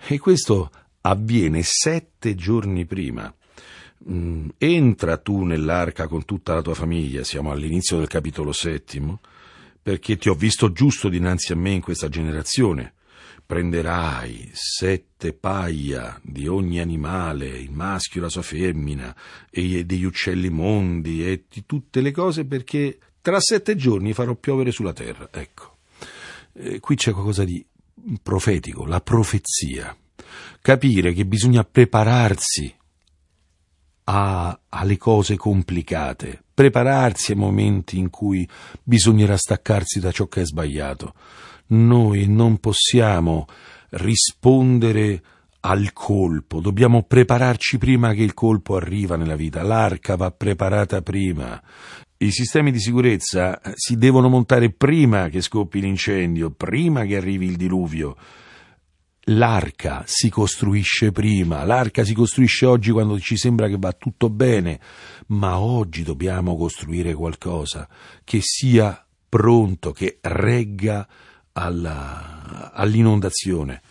E 0.07 0.19
questo 0.19 0.69
avviene 1.01 1.61
sette 1.63 2.35
giorni 2.35 2.85
prima. 2.85 3.33
Mm, 4.09 4.49
entra 4.57 5.17
tu 5.17 5.43
nell'arca 5.43 6.07
con 6.07 6.25
tutta 6.25 6.53
la 6.53 6.61
tua 6.61 6.73
famiglia, 6.73 7.23
siamo 7.23 7.51
all'inizio 7.51 7.97
del 7.97 8.07
capitolo 8.07 8.51
settimo, 8.51 9.21
perché 9.81 10.17
ti 10.17 10.29
ho 10.29 10.35
visto 10.35 10.71
giusto 10.71 11.09
dinanzi 11.09 11.51
a 11.51 11.55
me 11.55 11.71
in 11.71 11.81
questa 11.81 12.09
generazione. 12.09 12.93
Prenderai 13.45 14.49
sette 14.53 15.33
paia 15.33 16.19
di 16.23 16.47
ogni 16.47 16.79
animale, 16.79 17.47
il 17.47 17.71
maschio 17.71 18.21
e 18.21 18.23
la 18.23 18.29
sua 18.29 18.43
femmina, 18.43 19.13
e 19.49 19.83
degli 19.83 20.03
uccelli 20.03 20.49
mondi, 20.49 21.25
e 21.27 21.43
di 21.49 21.65
tutte 21.65 21.99
le 21.99 22.11
cose 22.11 22.45
perché 22.45 22.97
tra 23.21 23.39
sette 23.39 23.75
giorni 23.75 24.13
farò 24.13 24.35
piovere 24.35 24.71
sulla 24.71 24.93
terra. 24.93 25.29
Ecco, 25.31 25.77
eh, 26.53 26.79
qui 26.79 26.95
c'è 26.95 27.11
qualcosa 27.11 27.43
di 27.43 27.65
profetico, 28.21 28.85
la 28.85 29.01
profezia. 29.01 29.95
Capire 30.61 31.13
che 31.13 31.25
bisogna 31.25 31.63
prepararsi 31.63 32.73
a, 34.13 34.59
alle 34.67 34.97
cose 34.97 35.37
complicate, 35.37 36.43
prepararsi 36.53 37.31
ai 37.31 37.37
momenti 37.37 37.97
in 37.97 38.09
cui 38.09 38.47
bisognerà 38.83 39.37
staccarsi 39.37 40.01
da 40.01 40.11
ciò 40.11 40.27
che 40.27 40.41
è 40.41 40.45
sbagliato. 40.45 41.13
Noi 41.67 42.27
non 42.27 42.57
possiamo 42.57 43.45
rispondere 43.91 45.21
al 45.61 45.93
colpo, 45.93 46.59
dobbiamo 46.59 47.03
prepararci 47.03 47.77
prima 47.77 48.13
che 48.13 48.23
il 48.23 48.33
colpo 48.33 48.75
arriva 48.75 49.15
nella 49.15 49.37
vita, 49.37 49.63
l'arca 49.63 50.17
va 50.17 50.29
preparata 50.31 51.01
prima, 51.01 51.61
i 52.17 52.31
sistemi 52.31 52.71
di 52.71 52.79
sicurezza 52.79 53.61
eh, 53.61 53.71
si 53.75 53.95
devono 53.95 54.27
montare 54.27 54.71
prima 54.71 55.29
che 55.29 55.39
scoppi 55.39 55.79
l'incendio, 55.79 56.51
prima 56.51 57.05
che 57.05 57.15
arrivi 57.15 57.45
il 57.45 57.55
diluvio. 57.55 58.17
L'arca 59.25 60.03
si 60.07 60.29
costruisce 60.29 61.11
prima, 61.11 61.63
l'arca 61.63 62.03
si 62.03 62.13
costruisce 62.13 62.65
oggi 62.65 62.89
quando 62.89 63.19
ci 63.19 63.37
sembra 63.37 63.67
che 63.67 63.77
va 63.77 63.91
tutto 63.93 64.31
bene, 64.31 64.79
ma 65.27 65.59
oggi 65.59 66.01
dobbiamo 66.01 66.57
costruire 66.57 67.13
qualcosa 67.13 67.87
che 68.23 68.39
sia 68.41 69.05
pronto, 69.29 69.91
che 69.91 70.17
regga 70.21 71.07
alla, 71.53 72.71
all'inondazione. 72.73 73.81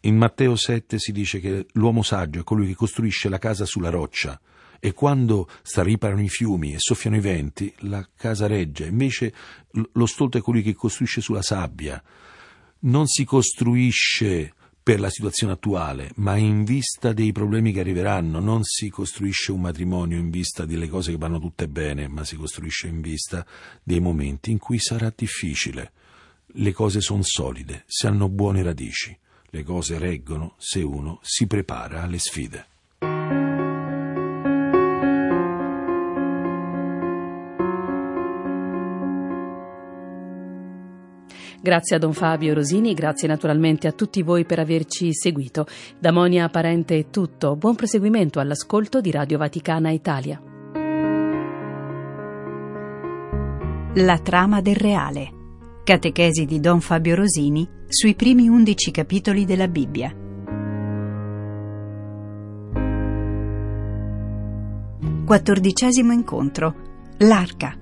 In 0.00 0.16
Matteo 0.16 0.56
7 0.56 0.98
si 0.98 1.12
dice 1.12 1.38
che 1.38 1.66
l'uomo 1.74 2.02
saggio 2.02 2.40
è 2.40 2.44
colui 2.44 2.66
che 2.66 2.74
costruisce 2.74 3.28
la 3.28 3.38
casa 3.38 3.64
sulla 3.64 3.88
roccia 3.88 4.40
e 4.80 4.92
quando 4.94 5.48
striparano 5.62 6.22
i 6.22 6.28
fiumi 6.28 6.72
e 6.72 6.80
soffiano 6.80 7.14
i 7.14 7.20
venti, 7.20 7.72
la 7.82 8.04
casa 8.16 8.48
regge. 8.48 8.86
Invece 8.86 9.32
lo 9.92 10.06
stolto 10.06 10.38
è 10.38 10.40
colui 10.40 10.62
che 10.62 10.74
costruisce 10.74 11.20
sulla 11.20 11.40
sabbia. 11.40 12.02
Non 12.80 13.06
si 13.06 13.24
costruisce 13.24 14.54
per 14.82 14.98
la 14.98 15.10
situazione 15.10 15.52
attuale, 15.52 16.10
ma 16.16 16.36
in 16.36 16.64
vista 16.64 17.12
dei 17.12 17.32
problemi 17.32 17.72
che 17.72 17.80
arriveranno. 17.80 18.40
Non 18.40 18.64
si 18.64 18.88
costruisce 18.88 19.52
un 19.52 19.60
matrimonio 19.60 20.18
in 20.18 20.30
vista 20.30 20.64
delle 20.64 20.88
cose 20.88 21.12
che 21.12 21.18
vanno 21.18 21.38
tutte 21.38 21.68
bene, 21.68 22.08
ma 22.08 22.24
si 22.24 22.36
costruisce 22.36 22.88
in 22.88 23.00
vista 23.00 23.46
dei 23.82 24.00
momenti 24.00 24.50
in 24.50 24.58
cui 24.58 24.78
sarà 24.78 25.12
difficile. 25.14 25.92
Le 26.46 26.72
cose 26.72 27.00
sono 27.00 27.22
solide, 27.22 27.84
se 27.86 28.08
hanno 28.08 28.28
buone 28.28 28.62
radici. 28.62 29.16
Le 29.54 29.62
cose 29.62 29.98
reggono 29.98 30.54
se 30.58 30.80
uno 30.80 31.20
si 31.22 31.46
prepara 31.46 32.02
alle 32.02 32.18
sfide. 32.18 32.66
Grazie 41.60 41.96
a 41.96 41.98
Don 41.98 42.12
Fabio 42.12 42.54
Rosini, 42.54 42.94
grazie 42.94 43.28
naturalmente 43.28 43.88
a 43.88 43.92
tutti 43.92 44.22
voi 44.22 44.44
per 44.44 44.58
averci 44.58 45.12
seguito. 45.12 45.66
Da 45.98 46.12
Monia 46.12 46.48
Parente 46.48 46.98
è 46.98 47.10
tutto. 47.10 47.56
Buon 47.56 47.74
proseguimento 47.74 48.40
all'ascolto 48.40 49.00
di 49.00 49.10
Radio 49.10 49.38
Vaticana 49.38 49.90
Italia. 49.90 50.40
La 53.96 54.18
trama 54.18 54.62
del 54.62 54.76
reale. 54.76 55.30
Catechesi 55.84 56.46
di 56.46 56.60
Don 56.60 56.80
Fabio 56.80 57.14
Rosini 57.14 57.68
sui 57.88 58.14
primi 58.14 58.48
undici 58.48 58.90
capitoli 58.90 59.44
della 59.44 59.68
Bibbia. 59.68 60.14
Quattordicesimo 65.24 66.12
incontro. 66.12 66.74
L'arca. 67.18 67.81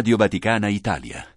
Radio 0.00 0.16
Vaticana 0.16 0.70
Italia 0.70 1.29